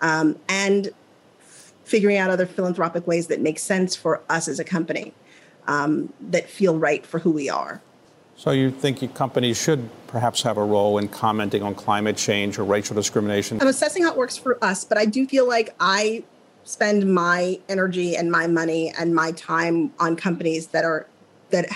um, 0.00 0.36
and 0.48 0.90
figuring 1.84 2.16
out 2.16 2.28
other 2.28 2.44
philanthropic 2.44 3.06
ways 3.06 3.28
that 3.28 3.40
make 3.40 3.56
sense 3.60 3.94
for 3.94 4.20
us 4.28 4.48
as 4.48 4.58
a 4.58 4.64
company 4.64 5.14
um, 5.68 6.12
that 6.20 6.50
feel 6.50 6.76
right 6.76 7.06
for 7.06 7.20
who 7.20 7.30
we 7.30 7.48
are. 7.48 7.80
So 8.34 8.50
you 8.50 8.72
think 8.72 9.14
companies 9.14 9.56
should 9.56 9.88
perhaps 10.08 10.42
have 10.42 10.56
a 10.56 10.64
role 10.64 10.98
in 10.98 11.06
commenting 11.06 11.62
on 11.62 11.76
climate 11.76 12.16
change 12.16 12.58
or 12.58 12.64
racial 12.64 12.96
discrimination? 12.96 13.60
I'm 13.60 13.68
assessing 13.68 14.02
how 14.02 14.10
it 14.10 14.16
works 14.16 14.36
for 14.36 14.58
us, 14.60 14.82
but 14.84 14.98
I 14.98 15.04
do 15.04 15.24
feel 15.28 15.46
like 15.46 15.72
I 15.78 16.24
spend 16.64 17.14
my 17.14 17.60
energy 17.68 18.16
and 18.16 18.32
my 18.32 18.48
money 18.48 18.92
and 18.98 19.14
my 19.14 19.30
time 19.32 19.92
on 20.00 20.16
companies 20.16 20.68
that 20.68 20.84
are 20.84 21.06
that 21.50 21.66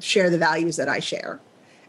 share 0.00 0.28
the 0.28 0.38
values 0.38 0.74
that 0.74 0.88
I 0.88 0.98
share. 0.98 1.38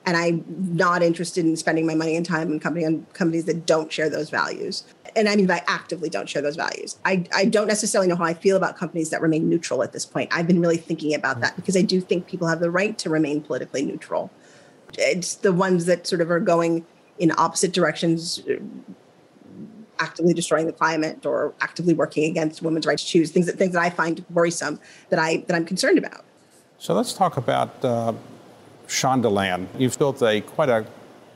And 0.08 0.16
I'm 0.16 0.46
not 0.48 1.04
interested 1.04 1.46
in 1.46 1.58
spending 1.58 1.86
my 1.86 1.94
money 1.94 2.16
and 2.16 2.26
time 2.26 2.50
on 2.50 2.62
company 2.62 2.86
on 2.86 3.06
companies 3.12 3.44
that 3.44 3.66
don't 3.66 3.92
share 3.92 4.10
those 4.10 4.30
values. 4.30 4.86
And 5.18 5.28
I 5.28 5.36
mean 5.36 5.48
by 5.48 5.62
actively 5.68 6.10
don't 6.10 6.30
share 6.30 6.42
those 6.42 6.56
values. 6.56 6.98
I, 7.04 7.26
I 7.36 7.44
don't 7.44 7.68
necessarily 7.68 8.08
know 8.08 8.16
how 8.16 8.24
I 8.24 8.34
feel 8.34 8.56
about 8.56 8.78
companies 8.78 9.10
that 9.10 9.22
remain 9.22 9.50
neutral 9.50 9.84
at 9.84 9.92
this 9.92 10.06
point. 10.06 10.30
I've 10.34 10.48
been 10.48 10.62
really 10.62 10.78
thinking 10.78 11.14
about 11.14 11.42
that 11.42 11.58
because 11.58 11.76
I 11.76 11.82
do 11.82 12.00
think 12.00 12.26
people 12.26 12.48
have 12.48 12.62
the 12.62 12.72
right 12.72 12.98
to 13.00 13.10
remain 13.10 13.42
politically 13.42 13.84
neutral. 13.84 14.32
It's 14.98 15.36
the 15.36 15.52
ones 15.52 15.88
that 15.88 16.08
sort 16.08 16.22
of 16.22 16.32
are 16.32 16.40
going 16.40 16.86
in 17.20 17.34
opposite 17.38 17.74
directions 17.74 18.42
actively 20.00 20.34
destroying 20.34 20.68
the 20.68 20.72
climate 20.74 21.26
or 21.26 21.54
actively 21.60 21.94
working 21.94 22.24
against 22.24 22.62
women's 22.62 22.86
rights 22.86 23.04
to 23.04 23.10
choose 23.10 23.32
things 23.32 23.48
that 23.48 23.58
things 23.58 23.74
that 23.74 23.84
I 23.84 23.90
find 23.90 24.24
worrisome 24.30 24.80
that 25.10 25.20
I 25.20 25.44
that 25.48 25.56
I'm 25.56 25.66
concerned 25.66 25.98
about. 25.98 26.24
So 26.78 26.94
let's 26.94 27.12
talk 27.12 27.36
about 27.36 27.84
uh, 27.84 28.14
Shondaland. 28.88 29.68
You've 29.78 29.98
built 29.98 30.22
a 30.22 30.42
quite 30.42 30.70
a 30.70 30.86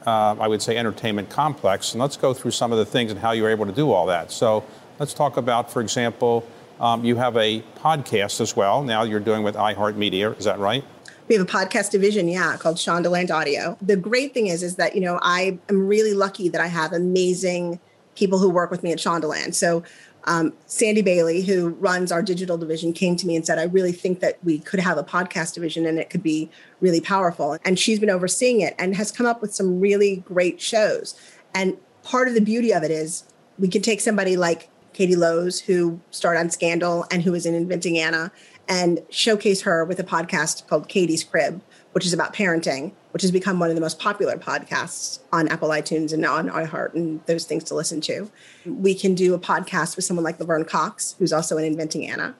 uh, 0.05 0.35
I 0.39 0.47
would 0.47 0.61
say 0.61 0.77
entertainment 0.77 1.29
complex, 1.29 1.93
and 1.93 2.01
let's 2.01 2.17
go 2.17 2.33
through 2.33 2.51
some 2.51 2.71
of 2.71 2.79
the 2.79 2.85
things 2.85 3.11
and 3.11 3.19
how 3.19 3.33
you 3.33 3.43
were 3.43 3.49
able 3.49 3.67
to 3.67 3.71
do 3.71 3.91
all 3.91 4.07
that. 4.07 4.31
So 4.31 4.63
let's 4.97 5.13
talk 5.13 5.37
about, 5.37 5.71
for 5.71 5.79
example, 5.79 6.43
um, 6.79 7.05
you 7.05 7.17
have 7.17 7.37
a 7.37 7.61
podcast 7.77 8.41
as 8.41 8.55
well. 8.55 8.81
Now 8.81 9.03
you're 9.03 9.19
doing 9.19 9.43
with 9.43 9.55
iHeartMedia, 9.55 10.39
is 10.39 10.45
that 10.45 10.57
right? 10.57 10.83
we 11.31 11.37
have 11.37 11.47
a 11.47 11.49
podcast 11.49 11.91
division, 11.91 12.27
yeah, 12.27 12.57
called 12.57 12.75
Shondaland 12.75 13.31
Audio. 13.31 13.77
The 13.81 13.95
great 13.95 14.33
thing 14.33 14.47
is, 14.47 14.63
is 14.63 14.75
that 14.75 14.95
you 14.95 15.01
know 15.01 15.17
I 15.21 15.59
am 15.69 15.87
really 15.87 16.13
lucky 16.13 16.49
that 16.49 16.59
I 16.59 16.67
have 16.67 16.91
amazing 16.91 17.79
people 18.15 18.37
who 18.37 18.49
work 18.49 18.69
with 18.69 18.83
me 18.83 18.91
at 18.91 18.97
Shondaland. 18.97 19.53
So 19.53 19.81
um, 20.25 20.53
Sandy 20.65 21.01
Bailey, 21.01 21.41
who 21.41 21.69
runs 21.69 22.11
our 22.11 22.21
digital 22.21 22.57
division, 22.57 22.93
came 22.93 23.15
to 23.15 23.27
me 23.27 23.35
and 23.35 23.45
said, 23.45 23.57
I 23.57 23.63
really 23.63 23.91
think 23.91 24.19
that 24.19 24.37
we 24.43 24.59
could 24.59 24.79
have 24.79 24.97
a 24.97 25.03
podcast 25.03 25.53
division 25.53 25.85
and 25.85 25.97
it 25.97 26.09
could 26.09 26.23
be 26.23 26.49
really 26.79 27.01
powerful. 27.01 27.57
And 27.65 27.79
she's 27.79 27.99
been 27.99 28.09
overseeing 28.09 28.61
it 28.61 28.75
and 28.77 28.95
has 28.95 29.11
come 29.11 29.25
up 29.25 29.41
with 29.41 29.53
some 29.53 29.79
really 29.79 30.17
great 30.17 30.61
shows. 30.61 31.15
And 31.53 31.77
part 32.03 32.27
of 32.27 32.33
the 32.33 32.41
beauty 32.41 32.73
of 32.73 32.83
it 32.83 32.91
is 32.91 33.23
we 33.57 33.67
can 33.67 33.81
take 33.81 34.01
somebody 34.01 34.37
like 34.37 34.69
Katie 34.93 35.15
Lowes, 35.15 35.61
who 35.61 35.99
starred 36.11 36.37
on 36.37 36.49
Scandal 36.49 37.05
and 37.11 37.23
who 37.23 37.33
is 37.33 37.45
in 37.45 37.55
Inventing 37.55 37.97
Anna, 37.97 38.31
and 38.67 39.01
showcase 39.09 39.61
her 39.61 39.85
with 39.85 39.99
a 39.99 40.03
podcast 40.03 40.67
called 40.67 40.87
Katie's 40.87 41.23
Crib, 41.23 41.61
which 41.93 42.05
is 42.05 42.13
about 42.13 42.33
parenting 42.33 42.93
which 43.11 43.21
has 43.21 43.31
become 43.31 43.59
one 43.59 43.69
of 43.69 43.75
the 43.75 43.81
most 43.81 43.99
popular 43.99 44.37
podcasts 44.37 45.19
on 45.31 45.47
Apple 45.49 45.69
iTunes 45.69 46.13
and 46.13 46.25
on 46.25 46.49
iHeart 46.49 46.93
and 46.93 47.23
those 47.25 47.45
things 47.45 47.63
to 47.65 47.75
listen 47.75 48.01
to. 48.01 48.31
We 48.65 48.95
can 48.95 49.15
do 49.15 49.33
a 49.33 49.39
podcast 49.39 49.95
with 49.95 50.05
someone 50.05 50.23
like 50.23 50.39
Laverne 50.39 50.65
Cox, 50.65 51.15
who's 51.19 51.33
also 51.33 51.57
in 51.57 51.65
Inventing 51.65 52.07
Anna. 52.07 52.35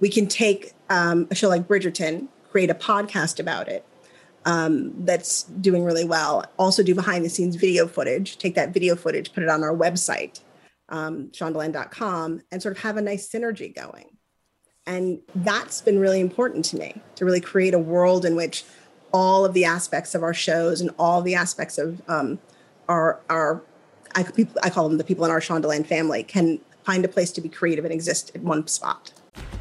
We 0.00 0.08
can 0.08 0.26
take 0.26 0.72
um, 0.90 1.28
a 1.30 1.34
show 1.34 1.48
like 1.48 1.68
Bridgerton, 1.68 2.28
create 2.50 2.70
a 2.70 2.74
podcast 2.74 3.38
about 3.38 3.68
it 3.68 3.84
um, 4.44 4.92
that's 5.04 5.44
doing 5.44 5.84
really 5.84 6.04
well. 6.04 6.44
Also, 6.58 6.82
do 6.82 6.94
behind 6.94 7.24
the 7.24 7.28
scenes 7.30 7.56
video 7.56 7.86
footage, 7.86 8.38
take 8.38 8.54
that 8.54 8.72
video 8.72 8.96
footage, 8.96 9.32
put 9.32 9.42
it 9.42 9.48
on 9.48 9.62
our 9.62 9.74
website, 9.74 10.40
um, 10.88 11.28
shondaland.com, 11.28 12.42
and 12.50 12.62
sort 12.62 12.76
of 12.76 12.82
have 12.82 12.96
a 12.96 13.02
nice 13.02 13.28
synergy 13.28 13.74
going. 13.74 14.06
And 14.86 15.20
that's 15.34 15.80
been 15.80 15.98
really 15.98 16.20
important 16.20 16.64
to 16.66 16.76
me 16.76 17.00
to 17.16 17.24
really 17.24 17.40
create 17.40 17.72
a 17.72 17.78
world 17.78 18.24
in 18.24 18.36
which 18.36 18.64
all 19.14 19.44
of 19.44 19.54
the 19.54 19.64
aspects 19.64 20.14
of 20.14 20.24
our 20.24 20.34
shows 20.34 20.80
and 20.80 20.90
all 20.98 21.22
the 21.22 21.36
aspects 21.36 21.78
of 21.78 22.02
um, 22.08 22.38
our 22.88 23.20
our 23.30 23.62
I, 24.16 24.26
I 24.62 24.70
call 24.70 24.88
them 24.88 24.98
the 24.98 25.04
people 25.04 25.24
in 25.24 25.30
our 25.30 25.40
Shondaland 25.40 25.86
family 25.86 26.22
can 26.24 26.60
find 26.82 27.04
a 27.04 27.08
place 27.08 27.32
to 27.32 27.40
be 27.40 27.48
creative 27.48 27.84
and 27.84 27.94
exist 27.94 28.30
in 28.34 28.42
one 28.44 28.66
spot. 28.66 29.12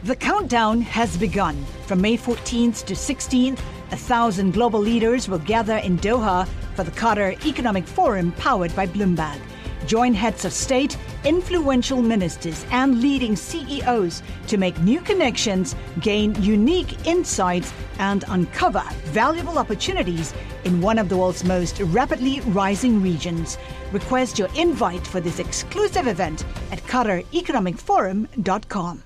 The 0.03 0.15
countdown 0.15 0.81
has 0.81 1.15
begun. 1.17 1.55
From 1.87 2.01
May 2.01 2.17
14th 2.17 2.85
to 2.85 2.93
16th, 2.93 3.59
a 3.91 3.95
thousand 3.95 4.51
global 4.51 4.79
leaders 4.79 5.29
will 5.29 5.39
gather 5.39 5.77
in 5.77 5.97
Doha 5.99 6.47
for 6.75 6.83
the 6.83 6.91
Qatar 6.91 7.43
Economic 7.45 7.87
Forum 7.87 8.31
powered 8.33 8.75
by 8.75 8.85
Bloomberg. 8.85 9.39
Join 9.85 10.13
heads 10.13 10.45
of 10.45 10.53
state, 10.53 10.97
influential 11.25 12.01
ministers, 12.01 12.65
and 12.71 13.01
leading 13.01 13.35
CEOs 13.35 14.23
to 14.47 14.57
make 14.57 14.79
new 14.79 15.01
connections, 15.01 15.75
gain 15.99 16.41
unique 16.41 17.05
insights, 17.05 17.73
and 17.99 18.23
uncover 18.29 18.81
valuable 19.05 19.59
opportunities 19.59 20.33
in 20.63 20.79
one 20.79 20.97
of 20.97 21.09
the 21.09 21.17
world's 21.17 21.43
most 21.43 21.81
rapidly 21.81 22.39
rising 22.41 23.01
regions. 23.01 23.57
Request 23.91 24.39
your 24.39 24.47
invite 24.55 25.05
for 25.05 25.19
this 25.19 25.39
exclusive 25.39 26.07
event 26.07 26.45
at 26.71 26.79
QatarEconomicForum.com. 26.83 29.03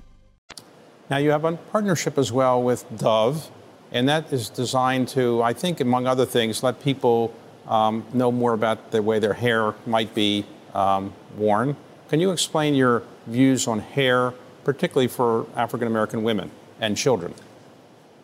Now, 1.10 1.18
you 1.18 1.32
have 1.32 1.46
a 1.46 1.54
partnership 1.54 2.20
as 2.20 2.32
well 2.32 2.62
with 2.62 2.86
Dove, 2.98 3.50
and 3.92 4.08
that 4.10 4.32
is 4.32 4.50
designed 4.50 5.08
to, 5.10 5.42
I 5.42 5.54
think, 5.54 5.80
among 5.80 6.06
other 6.06 6.26
things, 6.26 6.62
let 6.62 6.84
people 6.84 7.34
um, 7.68 8.06
know 8.13 8.32
more 8.32 8.54
about 8.54 8.92
the 8.92 9.02
way 9.02 9.18
their 9.20 9.34
hair 9.34 9.74
might 9.86 10.13
be 10.13 10.46
um, 10.78 11.13
worn. 11.36 11.76
Can 12.08 12.22
you 12.22 12.32
explain 12.32 12.76
your 12.76 13.04
views 13.26 13.68
on 13.68 13.80
hair, 13.80 14.34
particularly 14.63 15.08
for 15.08 15.48
African 15.56 15.88
American 15.88 16.24
women 16.24 16.52
and 16.80 16.96
children? 16.96 17.34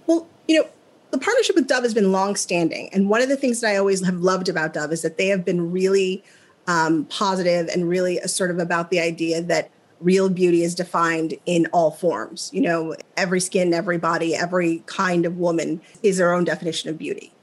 Well, 0.07 0.27
you 0.47 0.61
know, 0.61 0.69
the 1.11 1.17
partnership 1.17 1.55
with 1.55 1.67
Dove 1.67 1.83
has 1.83 1.93
been 1.93 2.11
long-standing, 2.11 2.89
and 2.93 3.09
one 3.09 3.21
of 3.21 3.27
the 3.27 3.35
things 3.35 3.59
that 3.61 3.71
I 3.71 3.77
always 3.77 4.05
have 4.05 4.17
loved 4.17 4.47
about 4.47 4.73
Dove 4.73 4.91
is 4.91 5.01
that 5.01 5.17
they 5.17 5.27
have 5.27 5.43
been 5.43 5.71
really 5.71 6.23
um, 6.67 7.05
positive 7.05 7.67
and 7.67 7.89
really 7.89 8.19
assertive 8.19 8.59
about 8.59 8.89
the 8.89 8.99
idea 8.99 9.41
that 9.41 9.69
real 9.99 10.29
beauty 10.29 10.63
is 10.63 10.75
defined 10.75 11.33
in 11.45 11.65
all 11.67 11.91
forms. 11.91 12.49
You 12.53 12.61
know, 12.61 12.95
every 13.17 13.39
skin, 13.39 13.73
every 13.73 13.97
body, 13.97 14.35
every 14.35 14.83
kind 14.85 15.25
of 15.25 15.37
woman 15.37 15.81
is 16.03 16.17
their 16.17 16.33
own 16.33 16.43
definition 16.43 16.89
of 16.89 16.97
beauty, 16.97 17.33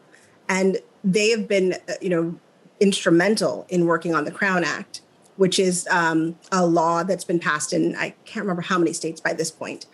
and 0.48 0.78
they 1.02 1.30
have 1.30 1.48
been, 1.48 1.74
uh, 1.88 1.94
you 2.00 2.10
know, 2.10 2.38
instrumental 2.80 3.66
in 3.68 3.86
working 3.86 4.14
on 4.14 4.24
the 4.24 4.30
Crown 4.30 4.64
Act, 4.64 5.02
which 5.36 5.58
is 5.58 5.86
um, 5.90 6.36
a 6.50 6.66
law 6.66 7.02
that's 7.02 7.24
been 7.24 7.38
passed 7.38 7.72
in, 7.72 7.94
I 7.96 8.14
can't 8.24 8.44
remember 8.44 8.62
how 8.62 8.78
many 8.78 8.92
states 8.92 9.20
by 9.20 9.32
this 9.32 9.50
point, 9.50 9.86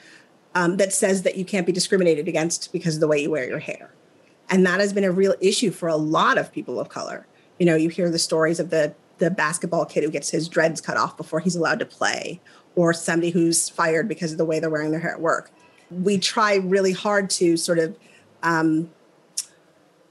um, 0.55 0.77
that 0.79 0.93
says 0.93 1.23
that 1.23 1.37
you 1.37 1.45
can't 1.45 1.67
be 1.67 1.73
discriminated 1.73 2.29
against 2.29 2.73
because 2.73 2.95
of 2.95 3.01
the 3.01 3.09
way 3.09 3.21
you 3.21 3.31
wear 3.31 3.47
your 3.47 3.59
hair. 3.59 3.93
And 4.49 4.65
that 4.65 4.81
has 4.81 4.93
been 4.93 5.05
a 5.05 5.13
real 5.13 5.35
issue 5.41 5.71
for 5.71 5.89
a 5.89 5.97
lot 5.97 6.39
of 6.39 6.53
people 6.53 6.81
of 6.81 6.89
color. 6.89 7.27
You 7.59 7.67
know, 7.67 7.75
you 7.75 7.89
hear 7.89 8.11
the 8.11 8.19
stories 8.19 8.61
of 8.61 8.71
the 8.71 8.95
the 9.19 9.31
basketball 9.31 9.87
kid 9.87 10.05
who 10.05 10.11
gets 10.11 10.29
his 10.29 10.47
dreads 10.47 10.79
cut 10.79 10.99
off 10.99 11.17
before 11.17 11.41
he's 11.41 11.57
allowed 11.57 11.79
to 11.79 11.87
play, 11.87 12.39
or 12.75 12.93
somebody 12.93 13.31
who's 13.31 13.69
fired 13.71 14.09
because 14.09 14.33
of 14.33 14.39
the 14.39 14.45
way 14.45 14.61
they're 14.61 14.69
wearing 14.69 14.91
their 14.91 15.01
hair 15.01 15.13
at 15.13 15.21
work. 15.21 15.51
We 15.91 16.19
try 16.19 16.57
really 16.57 16.93
hard 16.93 17.31
to 17.31 17.57
sort 17.57 17.79
of 17.79 17.97
um, 18.43 18.91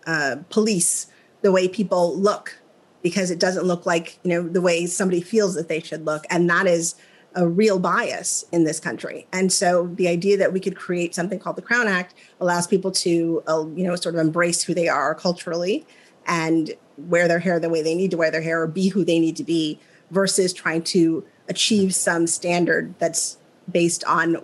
uh, 0.08 0.38
police 0.50 1.08
the 1.44 1.52
way 1.52 1.68
people 1.68 2.18
look 2.18 2.58
because 3.06 3.30
it 3.30 3.38
doesn't 3.38 3.66
look 3.66 3.86
like 3.86 4.18
you 4.24 4.32
know 4.32 4.42
the 4.42 4.62
way 4.62 4.88
somebody 4.88 5.22
feels 5.22 5.54
that 5.54 5.68
they 5.68 5.80
should 5.80 6.04
look, 6.08 6.26
and 6.32 6.50
that 6.50 6.66
is 6.66 6.96
a 7.36 7.48
real 7.48 7.78
bias 7.78 8.44
in 8.52 8.64
this 8.64 8.80
country. 8.80 9.28
And 9.32 9.54
so 9.54 9.86
the 9.94 10.08
idea 10.08 10.38
that 10.38 10.52
we 10.52 10.60
could 10.60 10.76
create 10.76 11.14
something 11.14 11.38
called 11.38 11.56
the 11.56 11.62
Crown 11.62 11.88
Act 11.88 12.16
allows 12.40 12.66
people 12.66 12.92
to, 12.94 13.44
uh, 13.48 13.66
you 13.76 13.84
know, 13.84 13.96
sort 13.96 14.16
of 14.16 14.22
embrace 14.22 14.64
who 14.64 14.74
they 14.74 14.88
are 14.88 15.14
culturally 15.14 15.86
and 16.26 16.74
wear 16.98 17.28
their 17.28 17.38
hair 17.38 17.60
the 17.60 17.70
way 17.70 17.84
they 17.84 17.94
need 17.94 18.10
to 18.10 18.18
wear 18.18 18.32
their 18.32 18.42
hair 18.42 18.62
or 18.62 18.68
be 18.68 18.88
who 18.88 19.04
they 19.04 19.20
need 19.20 19.36
to 19.36 19.44
be 19.44 19.80
versus 20.10 20.52
trying 20.52 20.82
to 20.82 21.24
achieve 21.48 21.94
some 21.94 22.26
standard 22.26 22.96
that's 22.98 23.38
based 23.70 24.04
on 24.06 24.38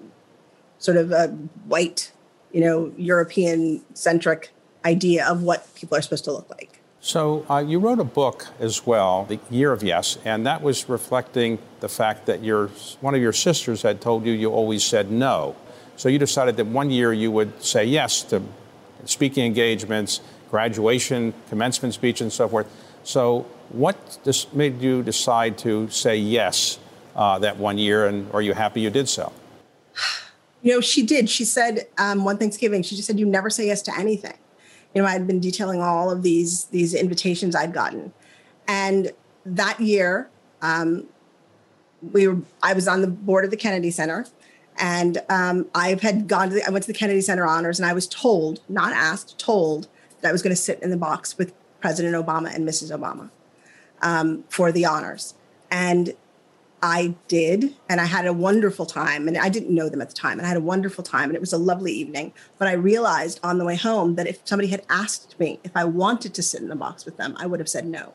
sort 0.78 0.98
of 0.98 1.12
a 1.12 1.30
white, 1.66 2.12
you 2.52 2.62
know, 2.62 2.94
European 2.96 3.84
centric 3.96 4.52
idea 4.86 5.26
of 5.26 5.42
what 5.42 5.74
people 5.74 5.98
are 5.98 6.02
supposed 6.02 6.26
to 6.26 6.32
look 6.32 6.50
like. 6.52 6.81
So 7.04 7.48
uh, 7.50 7.58
you 7.58 7.80
wrote 7.80 8.00
a 8.00 8.04
book 8.04 8.48
as 8.60 8.86
well, 8.86 9.26
The 9.26 9.40
Year 9.50 9.72
of 9.72 9.82
Yes, 9.82 10.20
and 10.24 10.46
that 10.46 10.62
was 10.62 10.88
reflecting 10.88 11.58
the 11.80 11.90
fact 11.90 12.28
that 12.28 12.44
your 12.44 12.68
one 13.02 13.16
of 13.16 13.22
your 13.22 13.34
sisters 13.34 13.82
had 13.82 14.02
told 14.02 14.24
you 14.24 14.34
you 14.34 14.52
always 14.52 14.84
said 14.84 15.10
no. 15.10 15.56
So 15.98 16.10
you 16.10 16.20
decided 16.20 16.58
that 16.58 16.68
one 16.68 16.92
year 16.92 17.12
you 17.12 17.32
would 17.32 17.64
say 17.64 17.86
yes 17.86 18.22
to 18.26 18.44
speaking 19.06 19.46
engagements, 19.48 20.22
graduation, 20.52 21.34
commencement 21.50 21.96
speech, 21.96 22.22
and 22.22 22.32
so 22.32 22.48
forth. 22.48 22.68
So 23.04 23.48
what 23.70 24.20
just 24.24 24.54
made 24.54 24.80
you 24.80 25.02
decide 25.02 25.58
to 25.60 25.90
say 25.90 26.18
yes 26.18 26.78
uh, 27.16 27.40
that 27.40 27.58
one 27.58 27.80
year, 27.80 28.06
and 28.06 28.32
are 28.32 28.44
you 28.44 28.54
happy 28.54 28.82
you 28.82 28.92
did 28.92 29.10
so? 29.10 29.34
You 30.64 30.76
know, 30.76 30.82
she 30.82 31.04
did. 31.04 31.28
She 31.28 31.44
said 31.44 31.88
um, 31.98 32.24
one 32.24 32.38
Thanksgiving, 32.38 32.84
she 32.84 32.96
just 32.96 33.08
said, 33.08 33.20
"You 33.20 33.26
never 33.26 33.50
say 33.50 33.66
yes 33.66 33.82
to 33.82 33.98
anything." 33.98 34.38
You 34.94 35.02
know, 35.02 35.08
I'd 35.08 35.28
been 35.28 35.40
detailing 35.40 35.82
all 35.82 36.12
of 36.12 36.24
these 36.24 36.66
these 36.66 36.94
invitations 36.94 37.56
I'd 37.56 37.74
gotten, 37.74 38.14
and 38.68 39.12
that 39.46 39.80
year, 39.80 40.30
um, 40.62 41.08
we 42.12 42.28
were 42.28 42.42
I 42.62 42.74
was 42.74 42.88
on 42.88 43.02
the 43.02 43.08
board 43.08 43.46
of 43.46 43.52
the 43.52 43.58
Kennedy 43.58 43.92
Center, 43.92 44.26
and 44.78 45.22
um, 45.30 45.68
I 45.74 45.98
had 46.02 46.28
gone 46.28 46.50
to 46.50 46.56
the, 46.56 46.66
I 46.66 46.70
went 46.70 46.84
to 46.84 46.92
the 46.92 46.98
Kennedy 46.98 47.22
Center 47.22 47.46
honors, 47.46 47.80
and 47.80 47.86
I 47.86 47.94
was 47.94 48.08
told, 48.08 48.62
not 48.68 48.94
asked, 48.94 49.40
told 49.40 49.88
that 50.22 50.30
I 50.30 50.32
was 50.32 50.42
going 50.42 50.56
to 50.56 50.62
sit 50.62 50.82
in 50.82 50.90
the 50.90 50.98
box 50.98 51.38
with 51.38 51.54
President 51.80 52.16
Obama 52.16 52.54
and 52.54 52.68
Mrs. 52.68 52.96
Obama 52.98 53.30
um, 54.02 54.44
for 54.50 54.72
the 54.72 54.86
honors, 54.86 55.36
and 55.70 56.14
I 56.84 57.14
did, 57.28 57.76
and 57.90 58.02
I 58.02 58.06
had 58.06 58.26
a 58.26 58.34
wonderful 58.34 58.86
time. 58.86 59.28
And 59.28 59.38
I 59.38 59.50
didn't 59.50 59.74
know 59.74 59.90
them 59.90 60.02
at 60.02 60.10
the 60.10 60.16
time, 60.16 60.40
and 60.40 60.46
I 60.46 60.48
had 60.48 60.58
a 60.58 60.62
wonderful 60.62 61.04
time, 61.04 61.30
and 61.30 61.36
it 61.36 61.42
was 61.42 61.54
a 61.54 61.58
lovely 61.58 61.92
evening. 61.92 62.34
But 62.58 62.68
I 62.68 62.74
realized 62.74 63.40
on 63.44 63.58
the 63.58 63.66
way 63.66 63.76
home 63.76 64.16
that 64.16 64.28
if 64.28 64.42
somebody 64.46 64.70
had 64.70 64.84
asked 64.90 65.40
me 65.40 65.60
if 65.64 65.72
I 65.76 65.84
wanted 65.84 66.34
to 66.34 66.44
sit 66.44 66.62
in 66.62 66.70
the 66.70 66.76
box 66.76 67.06
with 67.06 67.18
them, 67.18 67.36
I 67.38 67.46
would 67.46 67.60
have 67.60 67.70
said 67.70 67.86
no. 67.86 68.14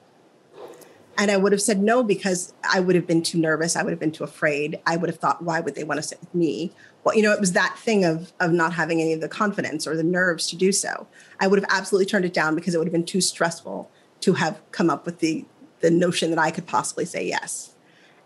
And 1.19 1.31
I 1.31 1.37
would 1.37 1.53
have 1.53 1.63
said 1.63 1.81
no 1.81 2.03
because 2.03 2.53
I 2.63 2.81
would 2.81 2.95
have 2.95 3.07
been 3.07 3.23
too 3.23 3.39
nervous. 3.39 3.75
I 3.75 3.83
would 3.83 3.91
have 3.91 4.01
been 4.01 4.13
too 4.13 4.25
afraid. 4.25 4.79
I 4.87 4.97
would 4.97 5.09
have 5.09 5.19
thought, 5.19 5.43
why 5.43 5.61
would 5.61 5.75
they 5.75 5.85
want 5.85 5.97
to 5.99 6.03
sit 6.03 6.21
with 6.21 6.35
me? 6.35 6.73
Well, 7.05 7.17
you 7.17 7.23
know, 7.23 7.33
it 7.33 7.41
was 7.41 7.53
that 7.53 7.79
thing 7.79 8.05
of 8.05 8.33
of 8.41 8.53
not 8.53 8.75
having 8.75 9.01
any 9.01 9.13
of 9.13 9.21
the 9.21 9.29
confidence 9.29 9.87
or 9.87 9.97
the 9.97 10.03
nerves 10.03 10.47
to 10.49 10.57
do 10.57 10.73
so. 10.73 11.07
I 11.41 11.47
would 11.47 11.59
have 11.59 11.71
absolutely 11.71 12.07
turned 12.07 12.25
it 12.25 12.35
down 12.35 12.55
because 12.55 12.75
it 12.75 12.79
would 12.79 12.87
have 12.87 12.93
been 12.93 13.07
too 13.07 13.21
stressful 13.21 13.91
to 14.21 14.35
have 14.35 14.61
come 14.73 14.91
up 14.91 15.07
with 15.07 15.21
the 15.21 15.47
the 15.81 15.91
notion 15.91 16.31
that 16.31 16.39
I 16.39 16.51
could 16.51 16.67
possibly 16.67 17.05
say 17.05 17.27
yes. 17.27 17.76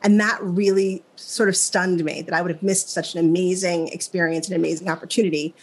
And 0.03 0.19
that 0.21 0.39
really 0.43 1.03
sort 1.17 1.49
of 1.49 1.57
stunned 1.57 2.05
me 2.05 2.23
that 2.23 2.35
I 2.35 2.41
would 2.41 2.51
have 2.51 2.63
missed 2.63 2.91
such 2.91 3.15
an 3.15 3.21
amazing 3.21 3.89
experience, 3.89 4.49
and 4.49 4.57
amazing 4.57 4.89
opportunity, 4.89 5.55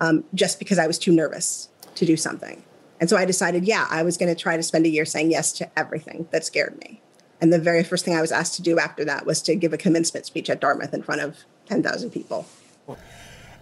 um, 0.00 0.24
just 0.34 0.58
because 0.58 0.78
I 0.78 0.86
was 0.86 0.98
too 0.98 1.12
nervous 1.12 1.68
to 1.96 2.06
do 2.06 2.16
something. 2.16 2.62
And 3.00 3.08
so 3.08 3.16
I 3.16 3.24
decided, 3.24 3.64
yeah, 3.64 3.86
I 3.90 4.02
was 4.02 4.16
going 4.16 4.32
to 4.34 4.40
try 4.40 4.56
to 4.56 4.62
spend 4.62 4.86
a 4.86 4.88
year 4.88 5.04
saying 5.04 5.30
yes 5.30 5.52
to 5.54 5.78
everything 5.78 6.28
that 6.30 6.44
scared 6.44 6.78
me. 6.78 7.00
And 7.40 7.52
the 7.52 7.58
very 7.58 7.82
first 7.82 8.04
thing 8.04 8.14
I 8.14 8.20
was 8.20 8.30
asked 8.30 8.54
to 8.56 8.62
do 8.62 8.78
after 8.78 9.04
that 9.06 9.24
was 9.24 9.40
to 9.42 9.54
give 9.54 9.72
a 9.72 9.78
commencement 9.78 10.26
speech 10.26 10.50
at 10.50 10.60
Dartmouth 10.60 10.92
in 10.92 11.02
front 11.02 11.22
of 11.22 11.38
10,000 11.66 12.10
people. 12.10 12.46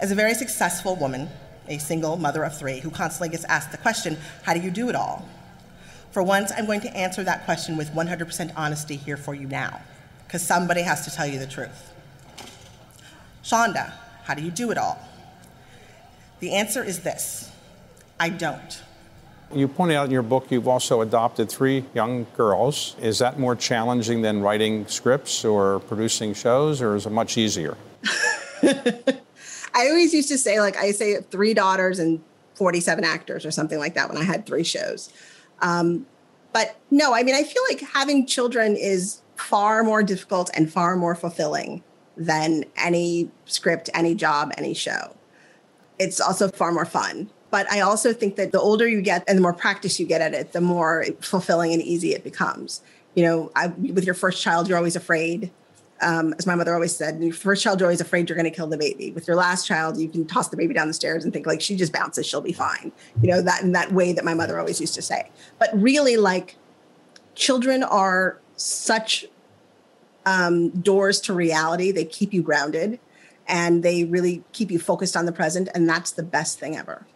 As 0.00 0.10
a 0.10 0.16
very 0.16 0.34
successful 0.34 0.96
woman, 0.96 1.28
a 1.68 1.78
single 1.78 2.16
mother 2.16 2.42
of 2.42 2.58
three, 2.58 2.80
who 2.80 2.90
constantly 2.90 3.28
gets 3.28 3.44
asked 3.44 3.70
the 3.70 3.78
question, 3.78 4.16
How 4.42 4.54
do 4.54 4.60
you 4.60 4.70
do 4.70 4.88
it 4.88 4.96
all? 4.96 5.28
For 6.10 6.22
once, 6.22 6.50
I'm 6.56 6.66
going 6.66 6.80
to 6.80 6.96
answer 6.96 7.22
that 7.22 7.44
question 7.44 7.76
with 7.76 7.90
100% 7.92 8.52
honesty 8.56 8.96
here 8.96 9.16
for 9.16 9.34
you 9.34 9.46
now 9.46 9.80
because 10.28 10.46
somebody 10.46 10.82
has 10.82 11.06
to 11.06 11.10
tell 11.10 11.26
you 11.26 11.38
the 11.38 11.46
truth. 11.46 11.90
Shonda, 13.42 13.92
how 14.24 14.34
do 14.34 14.42
you 14.42 14.50
do 14.50 14.70
it 14.70 14.76
all? 14.76 14.98
The 16.40 16.52
answer 16.52 16.84
is 16.84 17.00
this 17.00 17.50
I 18.20 18.28
don't. 18.28 18.82
You 19.54 19.66
pointed 19.66 19.96
out 19.96 20.04
in 20.04 20.10
your 20.10 20.22
book 20.22 20.50
you've 20.50 20.68
also 20.68 21.00
adopted 21.00 21.48
three 21.48 21.86
young 21.94 22.26
girls. 22.36 22.94
Is 23.00 23.20
that 23.20 23.38
more 23.38 23.56
challenging 23.56 24.20
than 24.20 24.42
writing 24.42 24.86
scripts 24.86 25.46
or 25.46 25.80
producing 25.80 26.34
shows, 26.34 26.82
or 26.82 26.94
is 26.94 27.06
it 27.06 27.10
much 27.10 27.38
easier? 27.38 27.78
I 28.62 29.88
always 29.88 30.12
used 30.12 30.28
to 30.28 30.36
say, 30.36 30.60
like, 30.60 30.76
I 30.76 30.90
say 30.90 31.22
three 31.22 31.54
daughters 31.54 31.98
and 31.98 32.20
47 32.56 33.02
actors 33.04 33.46
or 33.46 33.50
something 33.50 33.78
like 33.78 33.94
that 33.94 34.10
when 34.10 34.18
I 34.18 34.24
had 34.24 34.44
three 34.44 34.64
shows. 34.64 35.10
Um, 35.62 36.04
but 36.52 36.76
no, 36.90 37.14
I 37.14 37.22
mean, 37.22 37.34
I 37.34 37.44
feel 37.44 37.62
like 37.70 37.80
having 37.80 38.26
children 38.26 38.76
is 38.76 39.22
far 39.38 39.82
more 39.82 40.02
difficult 40.02 40.50
and 40.54 40.70
far 40.70 40.96
more 40.96 41.14
fulfilling 41.14 41.82
than 42.16 42.64
any 42.76 43.30
script, 43.46 43.88
any 43.94 44.14
job, 44.14 44.52
any 44.58 44.74
show. 44.74 45.16
It's 45.98 46.20
also 46.20 46.48
far 46.48 46.72
more 46.72 46.84
fun. 46.84 47.30
But 47.50 47.70
I 47.70 47.80
also 47.80 48.12
think 48.12 48.36
that 48.36 48.52
the 48.52 48.60
older 48.60 48.86
you 48.86 49.00
get 49.00 49.24
and 49.26 49.38
the 49.38 49.42
more 49.42 49.54
practice 49.54 49.98
you 49.98 50.06
get 50.06 50.20
at 50.20 50.34
it, 50.34 50.52
the 50.52 50.60
more 50.60 51.06
fulfilling 51.20 51.72
and 51.72 51.80
easy 51.80 52.14
it 52.14 52.24
becomes. 52.24 52.82
You 53.14 53.24
know, 53.24 53.52
I, 53.56 53.68
with 53.68 54.04
your 54.04 54.14
first 54.14 54.42
child, 54.42 54.68
you're 54.68 54.76
always 54.76 54.96
afraid. 54.96 55.50
Um, 56.00 56.34
as 56.38 56.46
my 56.46 56.54
mother 56.54 56.74
always 56.74 56.94
said, 56.94 57.20
your 57.22 57.32
first 57.32 57.62
child, 57.62 57.80
you're 57.80 57.88
always 57.88 58.00
afraid 58.00 58.28
you're 58.28 58.36
going 58.36 58.50
to 58.50 58.54
kill 58.54 58.66
the 58.66 58.76
baby. 58.76 59.10
With 59.12 59.26
your 59.26 59.36
last 59.36 59.66
child, 59.66 59.96
you 59.98 60.08
can 60.08 60.26
toss 60.26 60.48
the 60.48 60.56
baby 60.56 60.74
down 60.74 60.88
the 60.88 60.94
stairs 60.94 61.24
and 61.24 61.32
think 61.32 61.46
like 61.46 61.60
she 61.60 61.74
just 61.74 61.92
bounces, 61.92 62.26
she'll 62.26 62.40
be 62.40 62.52
fine. 62.52 62.92
You 63.22 63.30
know 63.30 63.42
that 63.42 63.62
in 63.62 63.72
that 63.72 63.92
way 63.92 64.12
that 64.12 64.24
my 64.24 64.34
mother 64.34 64.58
always 64.58 64.80
used 64.80 64.94
to 64.94 65.02
say. 65.02 65.30
But 65.58 65.70
really, 65.72 66.16
like 66.16 66.56
children 67.34 67.82
are 67.82 68.38
such 68.60 69.26
um, 70.26 70.70
doors 70.70 71.20
to 71.22 71.32
reality. 71.32 71.90
They 71.90 72.04
keep 72.04 72.32
you 72.32 72.42
grounded 72.42 72.98
and 73.46 73.82
they 73.82 74.04
really 74.04 74.44
keep 74.52 74.70
you 74.70 74.78
focused 74.78 75.16
on 75.16 75.26
the 75.26 75.32
present. 75.32 75.68
And 75.74 75.88
that's 75.88 76.12
the 76.12 76.22
best 76.22 76.58
thing 76.58 76.76
ever. 76.76 77.06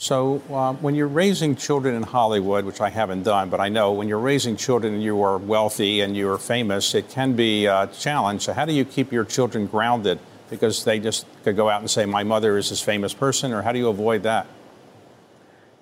So, 0.00 0.40
uh, 0.48 0.74
when 0.74 0.94
you're 0.94 1.08
raising 1.08 1.56
children 1.56 1.96
in 1.96 2.04
Hollywood, 2.04 2.64
which 2.64 2.80
I 2.80 2.88
haven't 2.88 3.24
done, 3.24 3.50
but 3.50 3.58
I 3.58 3.68
know 3.68 3.90
when 3.90 4.06
you're 4.06 4.20
raising 4.20 4.56
children 4.56 4.94
and 4.94 5.02
you 5.02 5.20
are 5.22 5.38
wealthy 5.38 6.02
and 6.02 6.16
you're 6.16 6.38
famous, 6.38 6.94
it 6.94 7.08
can 7.08 7.32
be 7.32 7.66
a 7.66 7.88
challenge. 7.98 8.42
So, 8.42 8.52
how 8.52 8.64
do 8.64 8.72
you 8.72 8.84
keep 8.84 9.10
your 9.10 9.24
children 9.24 9.66
grounded? 9.66 10.20
Because 10.50 10.84
they 10.84 11.00
just 11.00 11.26
could 11.42 11.56
go 11.56 11.68
out 11.68 11.80
and 11.80 11.90
say, 11.90 12.06
My 12.06 12.22
mother 12.22 12.56
is 12.56 12.70
this 12.70 12.80
famous 12.80 13.12
person, 13.12 13.52
or 13.52 13.62
how 13.62 13.72
do 13.72 13.80
you 13.80 13.88
avoid 13.88 14.22
that? 14.22 14.46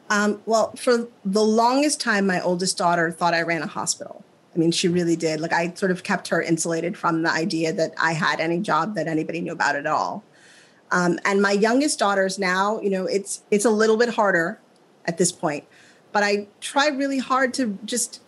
Um, 0.09 0.41
well, 0.47 0.73
for 0.77 1.09
the 1.23 1.45
longest 1.45 2.01
time, 2.01 2.27
my 2.27 2.41
oldest 2.41 2.79
daughter 2.79 3.13
thought 3.13 3.35
I 3.35 3.43
ran 3.43 3.63
a 3.63 3.67
hospital. 3.67 4.25
I 4.57 4.59
mean, 4.59 4.71
she 4.71 4.89
really 4.89 5.17
did. 5.17 5.41
Like, 5.41 5.53
I 5.53 5.75
sort 5.75 5.91
of 5.91 6.03
kept 6.03 6.29
her 6.29 6.41
insulated 6.41 6.97
from 6.97 7.23
the 7.23 7.31
idea 7.31 7.75
that 7.75 7.93
I 8.01 8.13
had 8.13 8.41
any 8.41 8.59
job 8.59 8.95
that 8.95 9.07
anybody 9.07 9.43
knew 9.43 9.53
about 9.53 9.77
at 9.77 9.87
all. 9.87 10.25
Um, 10.91 11.19
and 11.27 11.43
my 11.43 11.53
youngest 11.53 11.99
daughters 11.99 12.39
now, 12.39 12.81
you 12.81 12.91
know, 12.91 13.07
it's 13.07 13.43
it's 13.51 13.65
a 13.65 13.71
little 13.71 13.97
bit 13.97 14.11
harder 14.11 14.61
at 15.05 15.19
this 15.19 15.33
point, 15.33 15.65
but 16.13 16.23
I 16.23 16.47
try 16.61 16.89
really 16.89 17.19
hard 17.19 17.53
to 17.55 17.79
just 17.85 18.23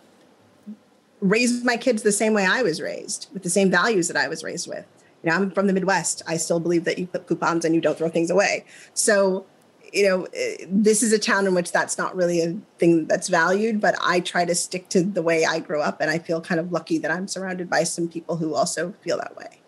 raise 1.21 1.63
my 1.63 1.77
kids 1.77 2.03
the 2.03 2.11
same 2.11 2.33
way 2.33 2.45
I 2.45 2.61
was 2.61 2.79
raised, 2.79 3.27
with 3.33 3.43
the 3.43 3.49
same 3.49 3.71
values 3.71 4.07
that 4.07 4.17
I 4.17 4.27
was 4.27 4.43
raised 4.43 4.67
with. 4.67 4.85
You 5.23 5.29
know, 5.29 5.35
I'm 5.35 5.51
from 5.51 5.67
the 5.67 5.73
Midwest. 5.73 6.21
I 6.27 6.37
still 6.37 6.59
believe 6.59 6.83
that 6.83 6.99
you 6.99 7.07
put 7.07 7.27
coupons 7.27 7.65
and 7.65 7.73
you 7.73 7.81
don't 7.81 7.97
throw 7.97 8.09
things 8.09 8.29
away. 8.29 8.65
So 8.93 9.45
you 9.93 10.07
know, 10.07 10.27
eh, 10.33 10.65
this 10.67 11.03
is 11.03 11.13
a 11.13 11.19
town 11.19 11.47
in 11.47 11.53
which 11.53 11.71
that's 11.71 11.97
not 11.97 12.15
really 12.15 12.41
a 12.41 12.57
thing 12.77 13.05
that's 13.05 13.27
valued, 13.27 13.79
but 13.81 13.95
I 14.01 14.19
try 14.19 14.45
to 14.45 14.55
stick 14.55 14.89
to 14.89 15.01
the 15.01 15.21
way 15.21 15.45
I 15.45 15.59
grew 15.59 15.81
up. 15.81 16.01
And 16.01 16.09
I 16.09 16.19
feel 16.19 16.41
kind 16.41 16.59
of 16.59 16.71
lucky 16.71 16.97
that 16.99 17.11
I'm 17.11 17.27
surrounded 17.27 17.69
by 17.69 17.83
some 17.83 18.07
people 18.07 18.37
who 18.37 18.55
also 18.55 18.93
feel 19.01 19.17
that 19.17 19.35
way. 19.35 19.59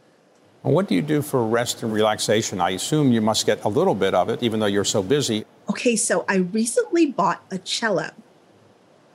what 0.62 0.88
do 0.88 0.96
you 0.96 1.02
do 1.02 1.22
for 1.22 1.46
rest 1.46 1.84
and 1.84 1.92
relaxation? 1.92 2.62
I 2.62 2.72
assume 2.72 3.12
you 3.12 3.22
must 3.22 3.46
get 3.46 3.64
a 3.64 3.70
little 3.70 3.96
bit 3.96 4.14
of 4.14 4.30
it, 4.30 4.44
even 4.44 4.60
though 4.60 4.68
you're 4.68 4.86
so 4.86 5.02
busy. 5.02 5.46
Okay, 5.70 5.96
so 5.96 6.26
I 6.28 6.36
recently 6.36 7.08
bought 7.08 7.44
a 7.50 7.58
cello, 7.58 8.12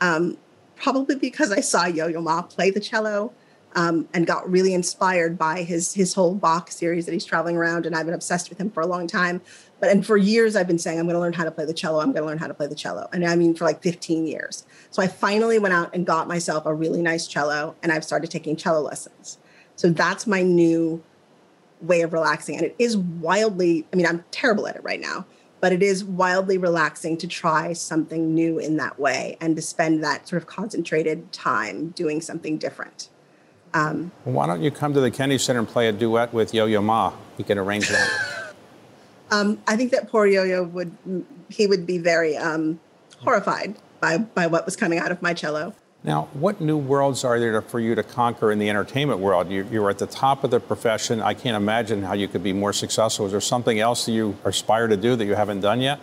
um, 0.01 0.39
probably 0.75 1.17
because 1.17 1.53
I 1.53 1.61
saw 1.61 1.87
Yo 1.87 2.07
Yo 2.09 2.21
Ma 2.21 2.43
play 2.43 2.71
the 2.71 2.81
cello 2.81 3.33
um, 3.77 4.09
and 4.15 4.27
got 4.27 4.51
really 4.51 4.75
inspired 4.75 5.39
by 5.39 5.63
his 5.63 5.93
his 5.93 6.15
whole 6.15 6.35
Bach 6.35 6.71
series 6.71 7.07
that 7.07 7.13
he's 7.13 7.25
traveling 7.25 7.57
around. 7.57 7.87
And 7.87 7.95
I've 7.95 8.07
been 8.07 8.15
obsessed 8.15 8.49
with 8.49 8.59
him 8.59 8.71
for 8.71 8.81
a 8.83 8.87
long 8.87 9.07
time. 9.07 9.43
But 9.79 9.91
and 9.91 10.07
for 10.07 10.17
years 10.17 10.57
I've 10.57 10.67
been 10.67 10.79
saying 10.79 10.99
I'm 10.99 11.07
going 11.07 11.15
to 11.15 11.21
learn 11.21 11.33
how 11.33 11.45
to 11.45 11.51
play 11.51 11.65
the 11.65 11.75
cello. 11.75 12.01
I'm 12.01 12.13
going 12.13 12.23
to 12.23 12.27
learn 12.27 12.39
how 12.39 12.47
to 12.47 12.55
play 12.55 12.67
the 12.67 12.75
cello. 12.75 13.09
And 13.13 13.25
I 13.27 13.37
mean 13.37 13.55
for 13.55 13.65
like 13.65 13.83
15 13.83 14.27
years. 14.27 14.65
So 14.91 15.03
I 15.03 15.07
finally 15.07 15.59
went 15.59 15.75
out 15.75 15.95
and 15.95 16.07
got 16.07 16.29
myself 16.29 16.65
a 16.67 16.75
really 16.75 17.03
nice 17.03 17.27
cello, 17.27 17.75
and 17.83 17.93
I've 17.93 18.05
started 18.05 18.31
taking 18.31 18.57
cello 18.57 18.81
lessons. 18.81 19.39
So 19.77 19.91
that's 19.91 20.27
my 20.27 20.43
new 20.43 21.03
way 21.83 22.01
of 22.01 22.13
relaxing, 22.13 22.57
and 22.57 22.65
it 22.65 22.75
is 22.79 22.97
wildly. 22.97 23.87
I 23.93 23.97
mean, 23.97 24.07
I'm 24.07 24.25
terrible 24.31 24.67
at 24.67 24.77
it 24.77 24.83
right 24.83 25.01
now, 25.01 25.27
but 25.61 25.73
it 25.73 25.83
is 25.83 26.03
wildly 26.05 26.57
relaxing 26.57 27.19
to 27.19 27.27
try 27.27 27.75
something 27.75 28.35
new 28.35 28.59
in 28.59 28.79
that 28.79 28.99
way 28.99 29.37
and 29.41 29.55
to 29.57 29.63
spend 29.63 30.03
that 30.05 30.27
sort 30.27 30.41
of 30.41 30.47
concentrated 30.47 31.33
time 31.33 31.89
doing 31.91 32.23
something 32.23 32.57
different. 32.57 33.11
Um, 33.75 34.13
well, 34.25 34.35
why 34.35 34.47
don't 34.47 34.63
you 34.63 34.71
come 34.71 34.95
to 34.95 35.01
the 35.01 35.11
Kennedy 35.11 35.39
Center 35.39 35.59
and 35.59 35.69
play 35.69 35.89
a 35.89 35.93
duet 35.93 36.33
with 36.33 36.55
Yo 36.55 36.65
Yo 36.65 36.81
Ma? 36.81 37.13
We 37.37 37.45
can 37.45 37.59
arrange 37.59 37.89
that. 37.89 38.33
um, 39.31 39.59
I 39.67 39.77
think 39.77 39.93
that 39.93 40.09
poor 40.09 40.27
Yo 40.27 40.45
Yo 40.45 40.63
would 40.65 40.97
he 41.49 41.67
would 41.67 41.87
be 41.87 41.99
very 41.99 42.37
um, 42.37 42.81
horrified 43.19 43.77
by 44.01 44.19
by 44.19 44.47
what 44.47 44.65
was 44.65 44.77
coming 44.77 44.99
out 44.99 45.11
of 45.11 45.23
my 45.23 45.35
cello. 45.35 45.75
Now, 46.05 46.29
what 46.35 46.61
new 46.61 46.77
worlds 46.77 47.25
are 47.25 47.41
there 47.41 47.61
for 47.61 47.81
you 47.81 47.97
to 47.97 48.03
conquer 48.05 48.53
in 48.53 48.61
the 48.61 48.71
entertainment 48.71 49.19
world? 49.19 49.51
You're 49.51 49.91
at 49.91 49.99
the 49.99 50.07
top 50.07 50.45
of 50.45 50.53
the 50.53 50.61
profession. 50.61 51.21
I 51.21 51.35
can't 51.35 51.57
imagine 51.57 52.05
how 52.05 52.13
you 52.13 52.29
could 52.29 52.45
be 52.45 52.53
more 52.53 52.73
successful. 52.73 53.27
Is 53.27 53.33
there 53.33 53.41
something 53.41 53.81
else 53.81 54.07
that 54.07 54.13
you 54.13 54.37
aspire 54.45 54.87
to 54.87 54.97
do 54.97 55.17
that 55.17 55.25
you 55.25 55.35
haven't 55.35 55.63
done 55.63 55.81
yet? 55.81 55.99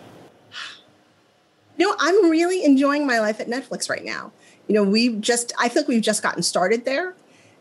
No, 1.78 1.94
I'm 1.98 2.28
really 2.28 2.62
enjoying 2.64 3.06
my 3.06 3.18
life 3.18 3.40
at 3.40 3.48
Netflix 3.48 3.88
right 3.88 4.04
now. 4.04 4.30
You 4.68 4.74
know, 4.74 4.84
we've 4.84 5.22
just, 5.22 5.54
I 5.58 5.70
feel 5.70 5.82
like 5.82 5.88
we've 5.88 6.02
just 6.02 6.22
gotten 6.22 6.42
started 6.42 6.84
there. 6.84 7.14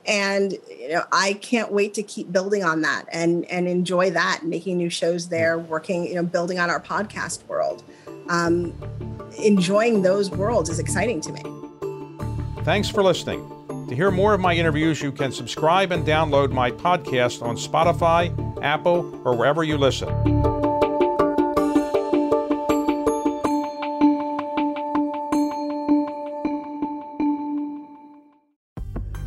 And, 0.06 0.54
you 0.70 0.90
know, 0.90 1.04
I 1.12 1.34
can't 1.34 1.72
wait 1.72 1.94
to 1.94 2.04
keep 2.04 2.32
building 2.32 2.64
on 2.64 2.82
that 2.82 3.06
and, 3.12 3.46
and 3.46 3.68
enjoy 3.68 4.12
that, 4.12 4.42
making 4.44 4.78
new 4.78 4.90
shows 4.90 5.30
there, 5.30 5.58
working, 5.58 6.06
you 6.06 6.16
know, 6.16 6.24
building 6.24 6.60
on 6.60 6.70
our 6.70 6.82
podcast 6.82 7.46
world. 7.48 7.84
Um, 8.30 8.74
enjoying 9.38 10.02
those 10.02 10.30
worlds 10.30 10.70
is 10.70 10.80
exciting 10.80 11.22
to 11.22 11.32
me. 11.32 11.44
Thanks 12.64 12.90
for 12.90 13.04
listening. 13.04 13.50
To 13.90 13.96
hear 13.96 14.12
more 14.12 14.34
of 14.34 14.40
my 14.40 14.54
interviews, 14.54 15.02
you 15.02 15.12
can 15.12 15.32
subscribe 15.32 15.92
and 15.92 16.06
download 16.06 16.52
my 16.52 16.72
podcast 16.72 17.42
on 17.42 17.58
Spotify, 17.58 18.32
Apple, 18.64 19.22
or 19.26 19.36
wherever 19.36 19.64
you 19.64 19.78
listen. 19.78 20.53